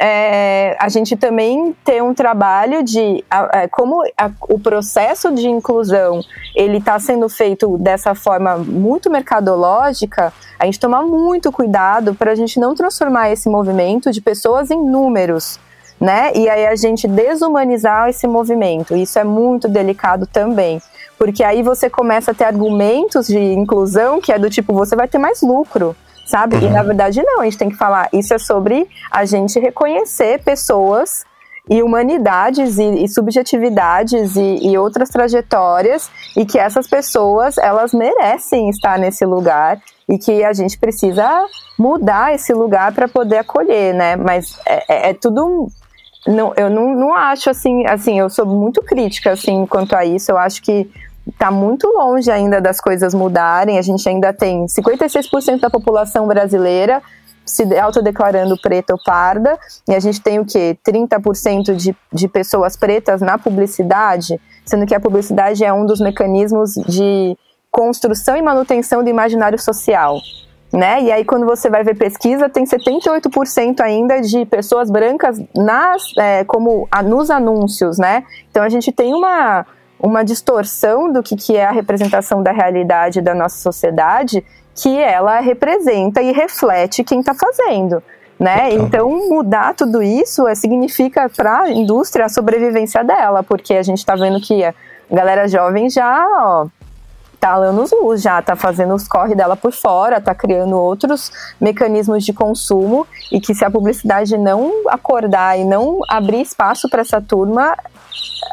[0.05, 5.47] é, a gente também tem um trabalho de a, a, como a, o processo de
[5.47, 6.19] inclusão
[6.53, 12.35] ele está sendo feito dessa forma muito mercadológica, a gente toma muito cuidado para a
[12.35, 15.57] gente não transformar esse movimento de pessoas em números.
[16.01, 16.33] Né?
[16.35, 18.93] E aí a gente desumanizar esse movimento.
[18.93, 20.81] Isso é muito delicado também.
[21.17, 25.07] Porque aí você começa a ter argumentos de inclusão que é do tipo, você vai
[25.07, 25.95] ter mais lucro
[26.25, 26.55] sabe?
[26.55, 26.67] Uhum.
[26.67, 30.41] E na verdade não, a gente tem que falar, isso é sobre a gente reconhecer
[30.43, 31.25] pessoas
[31.69, 38.69] e humanidades e, e subjetividades e, e, outras trajetórias e que essas pessoas elas merecem
[38.69, 41.25] estar nesse lugar e que a gente precisa
[41.79, 44.17] mudar esse lugar para poder acolher, né?
[44.17, 45.69] Mas é, é, é tudo
[46.27, 50.31] não, eu não, não acho assim, assim, eu sou muito crítica assim quanto a isso.
[50.31, 50.89] Eu acho que
[51.27, 53.77] está muito longe ainda das coisas mudarem.
[53.77, 57.01] A gente ainda tem 56% da população brasileira
[57.45, 59.57] se autodeclarando preta ou parda,
[59.87, 60.77] e a gente tem o quê?
[60.85, 66.73] 30% de, de pessoas pretas na publicidade, sendo que a publicidade é um dos mecanismos
[66.87, 67.37] de
[67.69, 70.19] construção e manutenção do imaginário social.
[70.71, 71.03] né?
[71.03, 76.43] E aí, quando você vai ver pesquisa, tem 78% ainda de pessoas brancas nas, é,
[76.45, 78.23] como nos anúncios, né?
[78.49, 79.65] Então a gente tem uma,
[80.03, 84.43] uma distorção do que, que é a representação da realidade da nossa sociedade,
[84.75, 88.03] que ela representa e reflete quem está fazendo.
[88.37, 88.73] Né?
[88.73, 93.99] Então, mudar tudo isso é, significa para a indústria a sobrevivência dela, porque a gente
[93.99, 94.73] está vendo que a
[95.09, 96.67] galera jovem já ó,
[97.39, 101.31] tá anos luz já, tá fazendo os corre dela por fora, tá criando outros
[101.61, 107.01] mecanismos de consumo e que se a publicidade não acordar e não abrir espaço para
[107.01, 107.77] essa turma,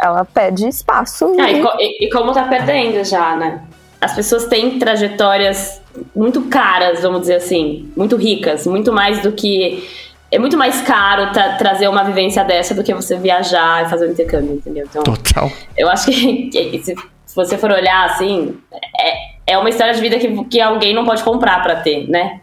[0.02, 1.26] ela perde espaço.
[1.38, 3.62] Ah, e, e, e, como tá perdendo já, né?
[4.00, 5.80] As pessoas têm trajetórias
[6.14, 9.86] muito caras, vamos dizer assim, muito ricas, muito mais do que
[10.32, 14.06] é muito mais caro tra trazer uma vivência dessa do que você viajar e fazer
[14.06, 14.86] um intercâmbio, entendeu?
[14.88, 15.50] Então, Total.
[15.76, 16.94] Eu acho que, que se
[17.30, 18.58] se você for olhar assim,
[18.98, 22.40] é, é uma história de vida que, que alguém não pode comprar para ter, né?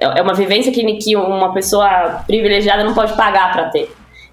[0.00, 3.92] É, é uma vivência que, que uma pessoa privilegiada não pode pagar para ter.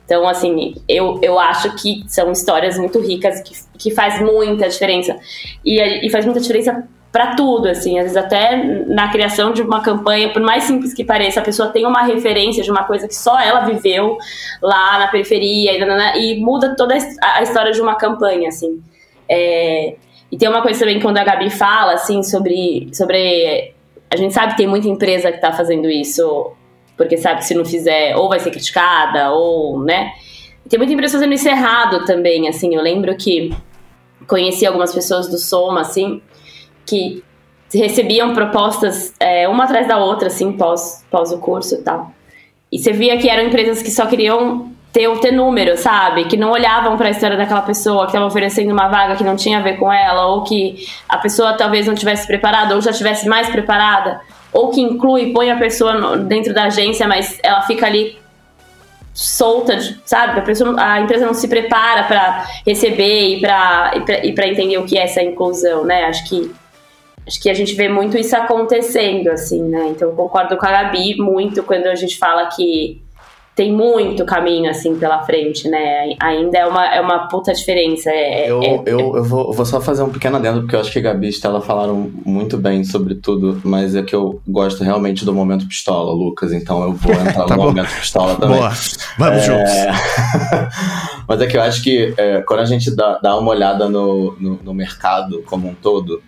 [0.10, 5.16] Então, assim, eu, eu acho que são histórias muito ricas que, que faz muita diferença.
[5.64, 8.56] E, e faz muita diferença para tudo, assim, às vezes até
[8.88, 12.64] na criação de uma campanha, por mais simples que pareça, a pessoa tem uma referência
[12.64, 14.18] de uma coisa que só ela viveu
[14.60, 18.82] lá na periferia e, e muda toda a história de uma campanha, assim.
[19.28, 19.96] É,
[20.32, 23.76] e tem uma coisa também quando a Gabi fala, assim, sobre, sobre.
[24.10, 26.52] A gente sabe que tem muita empresa que está fazendo isso,
[27.00, 30.12] porque sabe que se não fizer, ou vai ser criticada, ou, né?
[30.68, 32.76] Tem muita empresa fazendo isso errado também, assim.
[32.76, 33.56] Eu lembro que
[34.28, 36.22] conheci algumas pessoas do Soma, assim,
[36.86, 37.24] que
[37.74, 42.12] recebiam propostas é, uma atrás da outra, assim, pós, pós o curso e tal.
[42.70, 46.26] E você via que eram empresas que só queriam ter, ter número, sabe?
[46.26, 49.38] Que não olhavam para a história daquela pessoa que estava oferecendo uma vaga que não
[49.38, 52.92] tinha a ver com ela, ou que a pessoa talvez não tivesse preparada, ou já
[52.92, 54.20] tivesse mais preparada,
[54.52, 58.18] ou que inclui, põe a pessoa dentro da agência, mas ela fica ali
[59.14, 60.40] solta, sabe?
[60.40, 63.92] A, pessoa, a empresa não se prepara para receber e para
[64.24, 66.06] e para entender o que é essa inclusão, né?
[66.06, 66.52] Acho que
[67.28, 69.88] acho que a gente vê muito isso acontecendo, assim, né?
[69.90, 73.02] Então concordo com a Gabi muito quando a gente fala que
[73.60, 76.16] tem muito caminho, assim, pela frente, né?
[76.22, 78.10] Ainda é uma, é uma puta diferença.
[78.10, 80.90] É, eu, é, eu, eu vou, vou, só fazer um pequeno adendo, porque eu acho
[80.90, 84.82] que a Gabi e Stella falaram muito bem sobre tudo, mas é que eu gosto
[84.82, 87.68] realmente do momento pistola, Lucas, então eu vou entrar tá no bom.
[87.68, 88.60] momento pistola também.
[88.60, 88.72] Boa,
[89.18, 89.46] vamos é...
[89.46, 89.74] juntos.
[91.28, 94.38] mas é que eu acho que é, quando a gente dá, dá uma olhada no,
[94.40, 96.24] no, no mercado como um todo,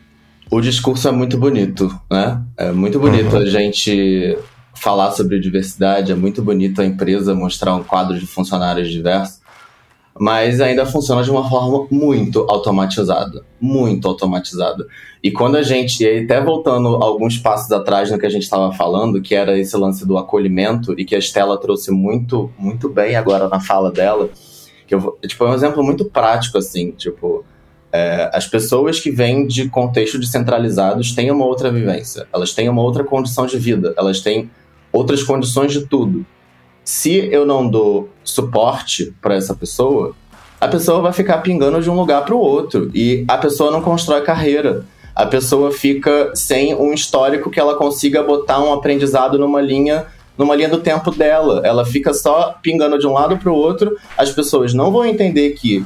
[0.52, 2.42] o discurso é muito bonito, né?
[2.58, 3.42] É muito bonito uhum.
[3.42, 4.38] a gente
[4.82, 9.40] falar sobre diversidade, é muito bonito a empresa mostrar um quadro de funcionários diversos,
[10.20, 14.88] mas ainda funciona de uma forma muito automatizada, muito automatizada.
[15.24, 18.74] E quando a gente, e até voltando alguns passos atrás no que a gente estava
[18.74, 23.16] falando, que era esse lance do acolhimento e que a Estela trouxe muito, muito bem
[23.16, 24.32] agora na fala dela,
[24.88, 27.46] que eu, tipo, é um exemplo muito prático assim, tipo,
[27.94, 32.82] é, as pessoas que vêm de contextos descentralizados têm uma outra vivência, elas têm uma
[32.82, 34.50] outra condição de vida, elas têm
[34.92, 36.26] outras condições de tudo.
[36.84, 40.16] Se eu não dou suporte para essa pessoa,
[40.60, 43.82] a pessoa vai ficar pingando de um lugar para o outro e a pessoa não
[43.82, 44.86] constrói carreira.
[45.16, 50.06] A pessoa fica sem um histórico que ela consiga botar um aprendizado numa linha
[50.38, 51.62] numa linha do tempo dela.
[51.64, 53.98] Ela fica só pingando de um lado para o outro.
[54.18, 55.86] As pessoas não vão entender que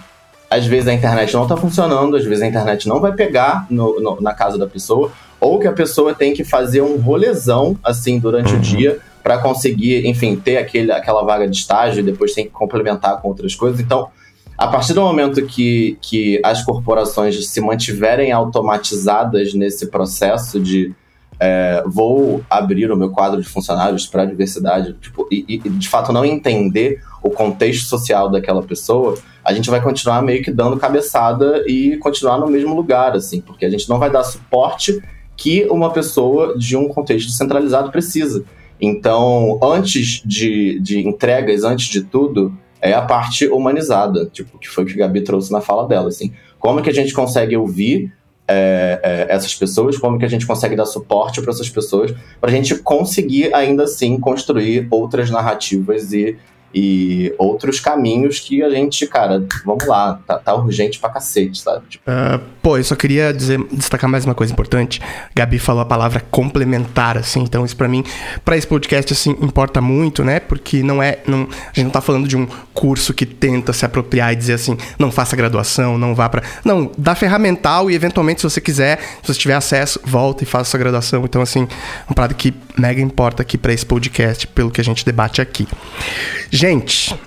[0.50, 4.00] às vezes a internet não está funcionando, às vezes a internet não vai pegar no,
[4.00, 5.12] no, na casa da pessoa,
[5.46, 8.58] ou que a pessoa tem que fazer um rolezão assim durante uhum.
[8.58, 12.52] o dia para conseguir, enfim, ter aquele, aquela vaga de estágio e depois tem que
[12.52, 13.80] complementar com outras coisas.
[13.80, 14.10] Então,
[14.58, 20.96] a partir do momento que, que as corporações se mantiverem automatizadas nesse processo de
[21.40, 25.90] é, vou abrir o meu quadro de funcionários para a diversidade tipo, e, e, de
[25.90, 30.78] fato não entender o contexto social daquela pessoa, a gente vai continuar meio que dando
[30.78, 35.00] cabeçada e continuar no mesmo lugar, assim, porque a gente não vai dar suporte
[35.36, 38.44] que uma pessoa de um contexto centralizado precisa.
[38.80, 44.84] Então, antes de, de entregas, antes de tudo, é a parte humanizada, tipo, que foi
[44.84, 46.34] o que a Gabi trouxe na fala dela, assim.
[46.60, 48.14] Como que a gente consegue ouvir
[48.48, 52.52] é, é, essas pessoas, como que a gente consegue dar suporte para essas pessoas, para
[52.52, 56.38] a gente conseguir ainda assim construir outras narrativas e,
[56.76, 61.86] e outros caminhos que a gente, cara, vamos lá, tá, tá urgente pra cacete, sabe?
[61.88, 62.04] Tipo...
[62.12, 65.02] Uh, pô, eu só queria dizer, destacar mais uma coisa importante.
[65.34, 68.04] Gabi falou a palavra complementar, assim, então isso para mim,
[68.44, 70.42] para esse podcast, assim, importa muito, né?
[70.42, 73.86] Porque não é, não, a gente não tá falando de um curso que tenta se
[73.86, 78.42] apropriar e dizer assim, não faça graduação, não vá para, não, dá ferramental e eventualmente
[78.42, 81.24] se você quiser, se você tiver acesso, volta e faça sua graduação.
[81.24, 81.66] Então, assim,
[82.12, 85.66] um parada que mega importa aqui para esse podcast, pelo que a gente debate aqui.
[86.52, 86.65] Gente,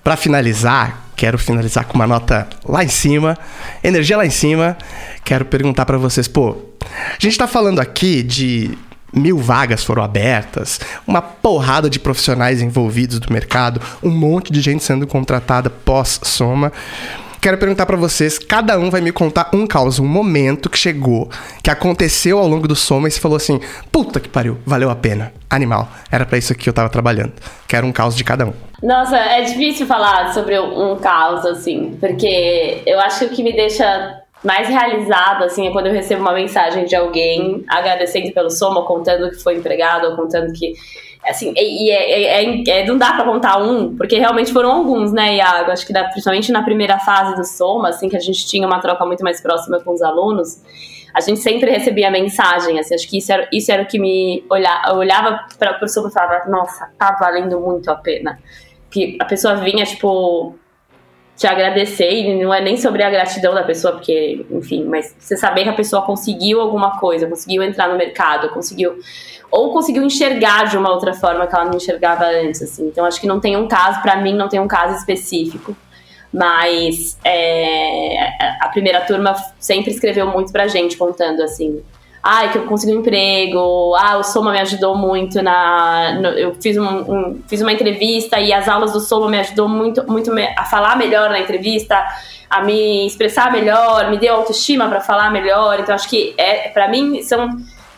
[0.02, 3.36] para finalizar, quero finalizar com uma nota lá em cima,
[3.82, 4.76] energia lá em cima.
[5.24, 8.76] Quero perguntar para vocês, pô, a gente tá falando aqui de
[9.12, 14.84] mil vagas foram abertas, uma porrada de profissionais envolvidos do mercado, um monte de gente
[14.84, 16.72] sendo contratada pós-soma.
[17.40, 21.30] Quero perguntar para vocês, cada um vai me contar um caos, um momento que chegou,
[21.62, 23.60] que aconteceu ao longo do soma e você falou assim:
[23.92, 25.32] "Puta que pariu, valeu a pena.
[25.48, 27.32] Animal, era para isso que eu tava trabalhando".
[27.68, 28.52] Quero um caos de cada um.
[28.82, 33.52] Nossa, é difícil falar sobre um caos assim, porque eu acho que o que me
[33.52, 38.84] deixa mais realizada, assim, é quando eu recebo uma mensagem de alguém agradecendo pelo soma,
[38.84, 40.74] contando que foi empregado, ou contando que
[41.30, 45.36] assim, e, é, é, é, não dá para contar um, porque realmente foram alguns, né,
[45.36, 45.70] Iago?
[45.70, 48.80] Acho que da, principalmente na primeira fase do Soma, assim, que a gente tinha uma
[48.80, 50.62] troca muito mais próxima com os alunos,
[51.14, 54.44] a gente sempre recebia mensagem, assim, acho que isso era, isso era o que me
[54.50, 58.38] olhava, eu olhava para o Soma e falava, nossa, tá valendo muito a pena.
[58.90, 60.54] Que a pessoa vinha, tipo,
[61.38, 65.36] te agradecer, e não é nem sobre a gratidão da pessoa, porque, enfim, mas você
[65.36, 68.98] saber que a pessoa conseguiu alguma coisa, conseguiu entrar no mercado, conseguiu
[69.48, 72.88] ou conseguiu enxergar de uma outra forma que ela não enxergava antes, assim.
[72.88, 75.76] Então acho que não tem um caso, para mim não tem um caso específico,
[76.32, 78.16] mas é,
[78.60, 81.80] a primeira turma sempre escreveu muito pra gente contando assim,
[82.30, 86.12] ah, que eu consegui um emprego, ah, o Soma me ajudou muito na.
[86.20, 89.66] No, eu fiz, um, um, fiz uma entrevista e as aulas do Soma me ajudou
[89.66, 92.04] muito, muito a falar melhor na entrevista,
[92.50, 95.80] a me expressar melhor, me deu autoestima para falar melhor.
[95.80, 97.48] Então, acho que é, para mim são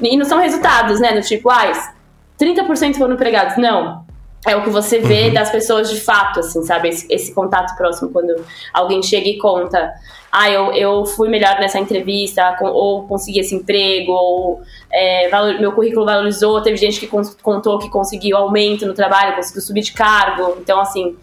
[0.01, 1.13] e não são resultados, né?
[1.13, 1.93] Do tipo, ah,
[2.41, 3.57] 30% foram empregados.
[3.57, 4.05] Não.
[4.47, 5.35] É o que você vê uhum.
[5.35, 6.89] das pessoas de fato, assim, sabe?
[6.89, 8.33] Esse, esse, contato próximo, quando
[8.73, 9.93] alguém chega e conta,
[10.33, 14.63] ah, eu, eu fui melhor nessa entrevista, ou consegui esse emprego, ou
[14.93, 17.09] é, valor, meu currículo valorizou, teve gente que
[17.43, 20.57] contou que conseguiu aumento no trabalho, conseguiu subir de cargo.
[20.61, 21.17] Então, assim,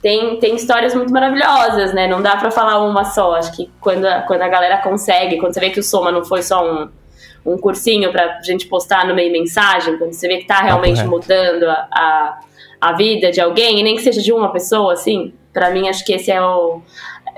[0.00, 2.06] tem, tem histórias muito maravilhosas, né?
[2.06, 3.34] Não dá para falar uma só.
[3.34, 6.24] Acho que quando a, quando a galera consegue, quando você vê que o Soma não
[6.24, 6.88] foi só um
[7.44, 11.06] um cursinho pra gente postar no meio mensagem, quando você vê que tá realmente ah,
[11.06, 12.40] mudando a, a,
[12.80, 16.04] a, vida de alguém, e nem que seja de uma pessoa, assim, para mim acho
[16.04, 16.80] que esse é o,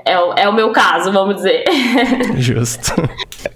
[0.04, 1.64] é o, é o meu caso, vamos dizer.
[2.36, 2.92] Justo.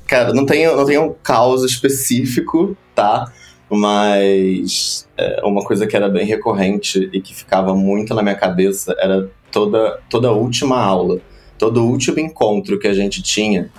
[0.06, 3.30] Cara, não tenho, não tenho um caos específico, tá?
[3.70, 8.96] Mas é, uma coisa que era bem recorrente e que ficava muito na minha cabeça
[8.98, 11.20] era toda, toda a última aula,
[11.58, 13.70] todo o último encontro que a gente tinha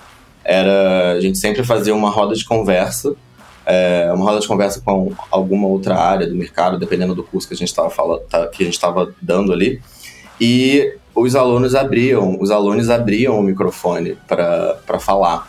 [0.44, 3.16] era a gente sempre fazia uma roda de conversa,
[3.66, 7.54] é, uma roda de conversa com alguma outra área do mercado, dependendo do curso que
[7.54, 9.82] a gente estava falando, tá, que a gente estava dando ali,
[10.40, 15.48] e os alunos abriam, os alunos abriam o microfone para falar.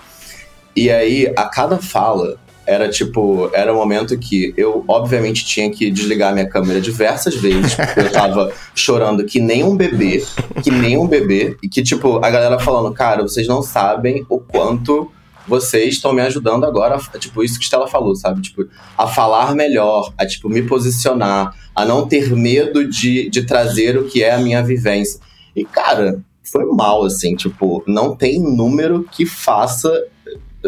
[0.75, 5.91] E aí, a cada fala, era tipo, era um momento que eu, obviamente, tinha que
[5.91, 10.25] desligar minha câmera diversas vezes, porque eu tava chorando que nem um bebê,
[10.63, 14.39] que nem um bebê, e que, tipo, a galera falando, cara, vocês não sabem o
[14.39, 15.11] quanto
[15.49, 18.41] vocês estão me ajudando agora, tipo, isso que Stella falou, sabe?
[18.41, 23.99] Tipo, a falar melhor, a, tipo, me posicionar, a não ter medo de, de trazer
[23.99, 25.21] o que é a minha vivência.
[25.55, 29.91] E, cara, foi mal, assim, tipo, não tem número que faça,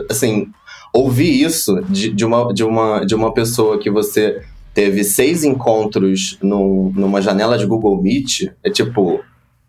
[0.08, 0.48] assim,
[0.92, 4.42] ouvir isso de, de, uma, de, uma, de uma pessoa que você
[4.74, 9.20] teve seis encontros numa janela de Google Meet, é tipo.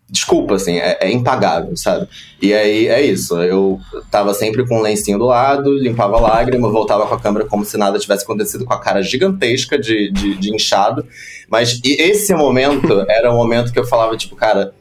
[0.06, 2.06] Desculpa, assim, é, é, impagável, sabe?
[2.40, 3.42] E aí é isso.
[3.42, 7.46] Eu tava sempre com um lencinho do lado, limpava a lágrima, voltava com a câmera
[7.46, 11.06] como se nada tivesse acontecido, com a cara gigantesca de, de, de inchado.
[11.48, 14.74] Mas esse momento era o momento que eu falava, tipo, cara,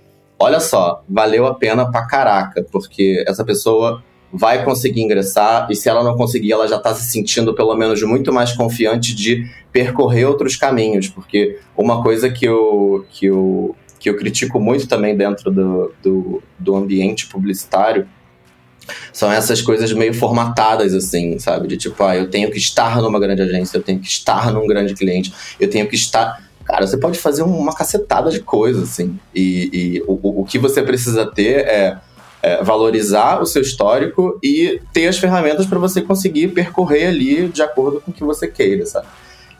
[0.44, 5.88] olha só, valeu a pena pra caraca, porque essa pessoa vai conseguir ingressar e se
[5.88, 10.26] ela não conseguir, ela já está se sentindo pelo menos muito mais confiante de percorrer
[10.26, 15.52] outros caminhos, porque uma coisa que eu, que eu, que eu critico muito também dentro
[15.52, 18.08] do, do, do ambiente publicitário
[19.12, 21.68] são essas coisas meio formatadas, assim, sabe?
[21.68, 24.68] De tipo, ah, eu tenho que estar numa grande agência, eu tenho que estar num
[24.68, 26.44] grande cliente, eu tenho que estar.
[26.74, 29.20] Cara, você pode fazer uma cacetada de coisas, assim.
[29.34, 31.98] E, e o, o que você precisa ter é
[32.42, 37.62] é, valorizar o seu histórico e ter as ferramentas para você conseguir percorrer ali de
[37.62, 39.08] acordo com o que você queira, sabe?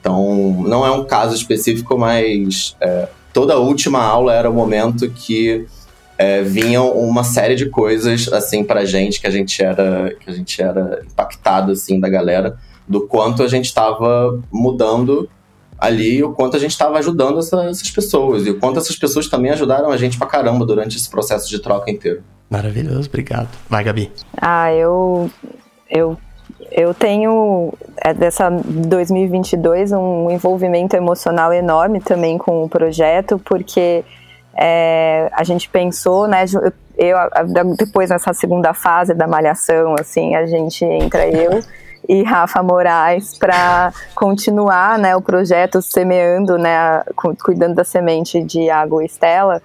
[0.02, 5.66] Então, não é um caso específico, mas é, toda última aula era o momento que
[6.18, 10.34] é, vinham uma série de coisas assim pra gente que a gente era que a
[10.34, 12.58] gente era impactado assim da galera
[12.88, 15.30] do quanto a gente estava mudando
[15.84, 19.28] ali o quanto a gente estava ajudando essa, essas pessoas e o quanto essas pessoas
[19.28, 22.24] também ajudaram a gente pra caramba durante esse processo de troca inteiro.
[22.50, 23.50] Maravilhoso, obrigado.
[23.70, 24.10] Vai, Gabi.
[24.42, 25.30] Ah, eu
[25.90, 26.18] eu
[26.72, 34.06] eu tenho é, dessa 2022 um envolvimento emocional enorme também com o projeto, porque
[34.56, 36.46] é, a gente pensou, né?
[36.98, 37.18] Eu,
[37.76, 41.62] depois nessa segunda fase da malhação, assim, a gente entra eu
[42.08, 47.04] e Rafa Moraes para continuar, né, o projeto semeando, né,
[47.44, 49.62] cuidando da semente de água Estela.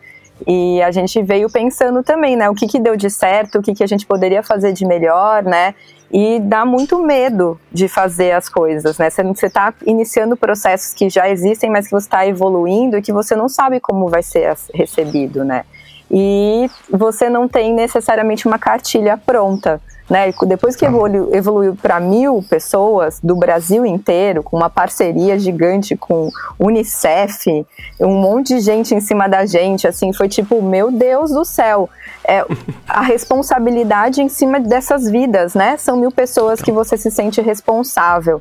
[0.47, 3.75] E a gente veio pensando também, né, o que, que deu de certo, o que,
[3.75, 5.75] que a gente poderia fazer de melhor, né,
[6.11, 9.11] e dá muito medo de fazer as coisas, né?
[9.11, 13.37] Você está iniciando processos que já existem, mas que você está evoluindo e que você
[13.37, 15.65] não sabe como vai ser recebido, né?
[16.11, 19.81] E você não tem necessariamente uma cartilha pronta.
[20.09, 20.33] Né?
[20.47, 26.31] Depois que evoluiu, evoluiu para mil pessoas do Brasil inteiro, com uma parceria gigante com
[26.59, 27.67] Unicef,
[28.01, 31.91] um monte de gente em cima da gente, assim, foi tipo, meu Deus do céu,
[32.25, 32.43] é,
[32.89, 35.77] a responsabilidade em cima dessas vidas, né?
[35.77, 38.41] São mil pessoas que você se sente responsável.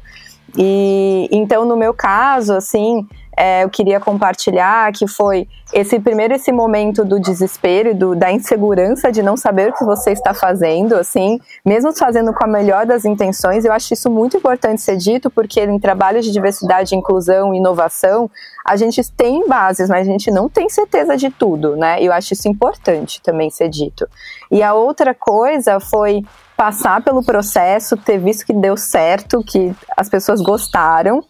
[0.58, 3.06] E então, no meu caso, assim,
[3.38, 9.12] é, eu queria compartilhar, que foi esse primeiro esse momento do desespero do, da insegurança
[9.12, 13.06] de não saber o que você está fazendo, assim, mesmo fazendo com a melhor das
[13.06, 17.58] intenções, eu acho isso muito importante ser dito, porque em trabalhos de diversidade, inclusão e
[17.58, 18.30] inovação,
[18.66, 22.02] a gente tem bases, mas a gente não tem certeza de tudo, né?
[22.02, 24.08] Eu acho isso importante também ser dito.
[24.50, 26.24] E a outra coisa foi
[26.56, 31.24] passar pelo processo, ter visto que deu certo, que as pessoas gostaram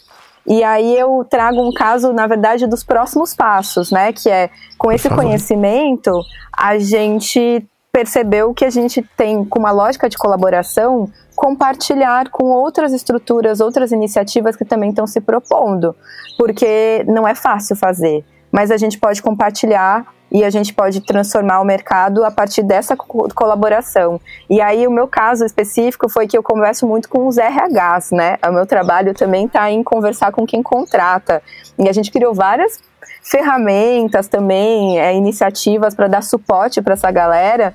[0.48, 4.14] e aí eu trago um caso, na verdade, dos próximos passos, né?
[4.14, 6.12] Que é com esse conhecimento,
[6.56, 12.94] a gente percebeu que a gente tem, com uma lógica de colaboração, compartilhar com outras
[12.94, 15.96] estruturas, outras iniciativas que também estão se propondo.
[16.38, 21.62] Porque não é fácil fazer, mas a gente pode compartilhar e a gente pode transformar
[21.62, 24.20] o mercado a partir dessa co colaboração.
[24.50, 28.38] E aí o meu caso específico foi que eu converso muito com os RHs, né?
[28.46, 31.42] O meu trabalho também está em conversar com quem contrata.
[31.78, 32.80] E a gente criou várias
[33.22, 37.74] ferramentas também, é, iniciativas para dar suporte para essa galera.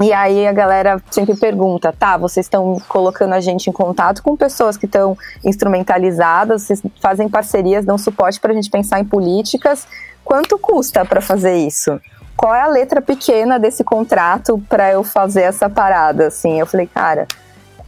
[0.00, 4.36] E aí a galera sempre pergunta, tá, vocês estão colocando a gente em contato com
[4.36, 9.86] pessoas que estão instrumentalizadas, vocês fazem parcerias, dão suporte para a gente pensar em políticas,
[10.24, 12.00] quanto custa para fazer isso?
[12.36, 16.28] Qual é a letra pequena desse contrato para eu fazer essa parada?
[16.28, 17.26] Assim, eu falei, cara,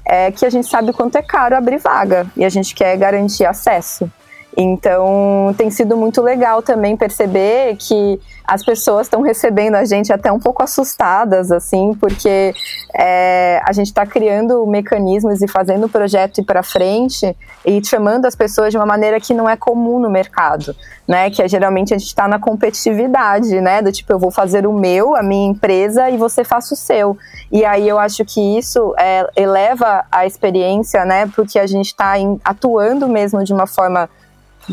[0.05, 3.45] é que a gente sabe quanto é caro abrir vaga e a gente quer garantir
[3.45, 4.11] acesso.
[4.57, 10.31] Então, tem sido muito legal também perceber que as pessoas estão recebendo a gente até
[10.31, 12.55] um pouco assustadas, assim, porque
[12.95, 17.35] é, a gente está criando mecanismos e fazendo o projeto ir para frente
[17.65, 20.77] e chamando as pessoas de uma maneira que não é comum no mercado,
[21.09, 21.31] né?
[21.31, 23.81] Que é, geralmente a gente está na competitividade, né?
[23.81, 27.17] Do tipo, eu vou fazer o meu, a minha empresa, e você faça o seu.
[27.51, 31.27] E aí eu acho que isso é, eleva a experiência, né?
[31.35, 32.13] Porque a gente está
[32.45, 34.09] atuando mesmo de uma forma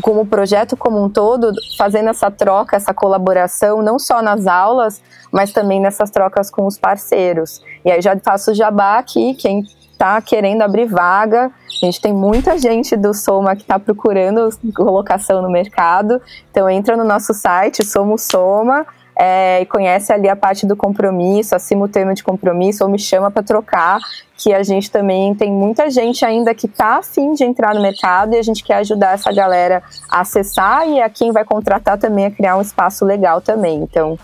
[0.00, 5.52] como projeto como um todo, fazendo essa troca, essa colaboração, não só nas aulas, mas
[5.52, 7.60] também nessas trocas com os parceiros.
[7.84, 9.62] E aí já faço jabá aqui, quem
[9.92, 15.40] está querendo abrir vaga, a gente tem muita gente do Soma que está procurando colocação
[15.42, 16.20] no mercado,
[16.50, 18.86] então entra no nosso site, Somos Soma,
[19.24, 22.98] é, e conhece ali a parte do compromisso, acima o termo de compromisso, ou me
[22.98, 24.00] chama para trocar,
[24.36, 28.34] que a gente também tem muita gente ainda que está afim de entrar no mercado
[28.34, 32.26] e a gente quer ajudar essa galera a acessar e a quem vai contratar também
[32.26, 33.84] a criar um espaço legal também.
[33.84, 34.18] Então,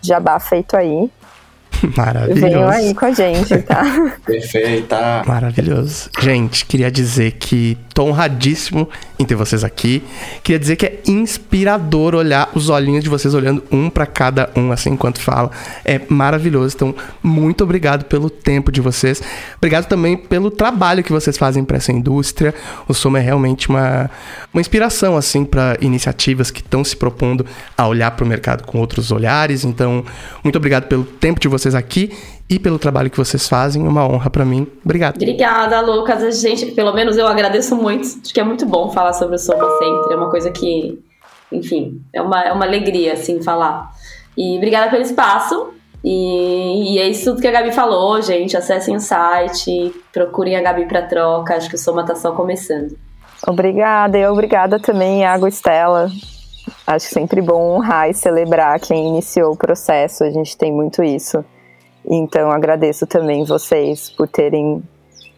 [0.00, 1.10] jabá feito aí.
[1.96, 2.40] Maravilhoso.
[2.40, 3.84] Venham aí com a gente, tá?
[4.24, 5.22] Perfeita.
[5.26, 6.08] Maravilhoso.
[6.20, 10.02] Gente, queria dizer que tô honradíssimo em ter vocês aqui.
[10.42, 14.72] Queria dizer que é inspirador olhar os olhinhos de vocês olhando um para cada um,
[14.72, 15.50] assim, enquanto fala.
[15.84, 16.74] É maravilhoso.
[16.74, 19.22] Então, muito obrigado pelo tempo de vocês.
[19.56, 22.54] Obrigado também pelo trabalho que vocês fazem para essa indústria.
[22.88, 24.10] O Soma é realmente uma,
[24.52, 28.78] uma inspiração, assim, para iniciativas que estão se propondo a olhar para o mercado com
[28.78, 29.64] outros olhares.
[29.64, 30.04] Então,
[30.42, 32.10] muito obrigado pelo tempo de vocês aqui
[32.48, 33.86] e pelo trabalho que vocês fazem.
[33.86, 34.66] Uma honra para mim.
[34.84, 35.16] Obrigado.
[35.16, 36.22] Obrigada, Lucas.
[36.22, 38.06] A gente, pelo menos eu agradeço muito.
[38.22, 40.12] Acho que é muito bom falar sobre o Soma sempre.
[40.12, 41.02] É uma coisa que,
[41.50, 43.90] enfim, é uma, é uma alegria, assim, falar.
[44.36, 45.70] E obrigada pelo espaço.
[46.02, 48.56] E, e é isso tudo que a Gabi falou, gente.
[48.56, 51.56] Acessem o site, procurem a Gabi para troca.
[51.56, 52.96] Acho que o Soma tá só começando.
[53.46, 56.10] Obrigada, e obrigada também, Água Estela.
[56.86, 60.24] acho sempre bom honrar e celebrar quem iniciou o processo.
[60.24, 61.44] A gente tem muito isso.
[62.06, 64.82] Então agradeço também vocês por terem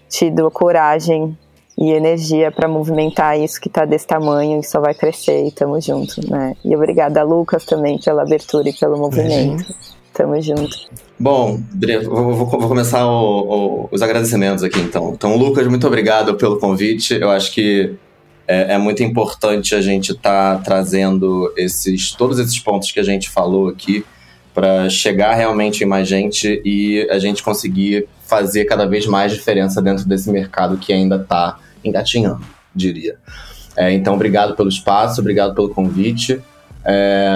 [0.08, 1.36] tido a coragem
[1.78, 5.78] e energia para movimentar isso que está desse tamanho e só vai crescer e tamo
[5.80, 6.54] junto, né?
[6.64, 9.64] E obrigada Lucas também pela abertura e pelo movimento.
[10.14, 10.74] Tamo junto.
[11.20, 11.60] Bom,
[12.04, 15.12] vou, vou, vou começar o, o, os agradecimentos aqui então.
[15.12, 17.12] Então, Lucas, muito obrigado pelo convite.
[17.14, 17.94] Eu acho que
[18.48, 23.02] é, é muito importante a gente estar tá trazendo esses todos esses pontos que a
[23.02, 24.06] gente falou aqui
[24.56, 29.82] para chegar realmente em mais gente e a gente conseguir fazer cada vez mais diferença
[29.82, 32.40] dentro desse mercado que ainda está engatinhando,
[32.74, 33.16] diria.
[33.76, 36.40] É, então, obrigado pelo espaço, obrigado pelo convite.
[36.82, 37.28] É,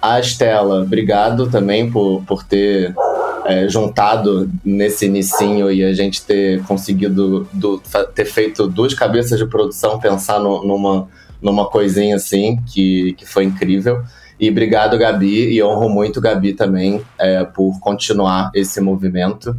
[0.00, 2.94] a Estela, obrigado também por, por ter
[3.44, 7.82] é, juntado nesse inicinho e a gente ter conseguido do,
[8.14, 11.06] ter feito duas cabeças de produção, pensar no, numa,
[11.42, 14.02] numa coisinha assim, que, que foi incrível.
[14.42, 19.56] E obrigado, Gabi, e honro muito Gabi também é, por continuar esse movimento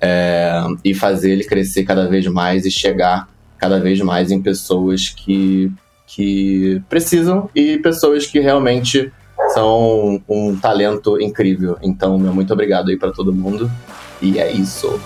[0.00, 3.28] é, e fazer ele crescer cada vez mais e chegar
[3.58, 5.70] cada vez mais em pessoas que,
[6.06, 9.12] que precisam e pessoas que realmente
[9.52, 11.76] são um talento incrível.
[11.82, 13.70] Então, meu muito obrigado aí para todo mundo.
[14.22, 14.98] E é isso.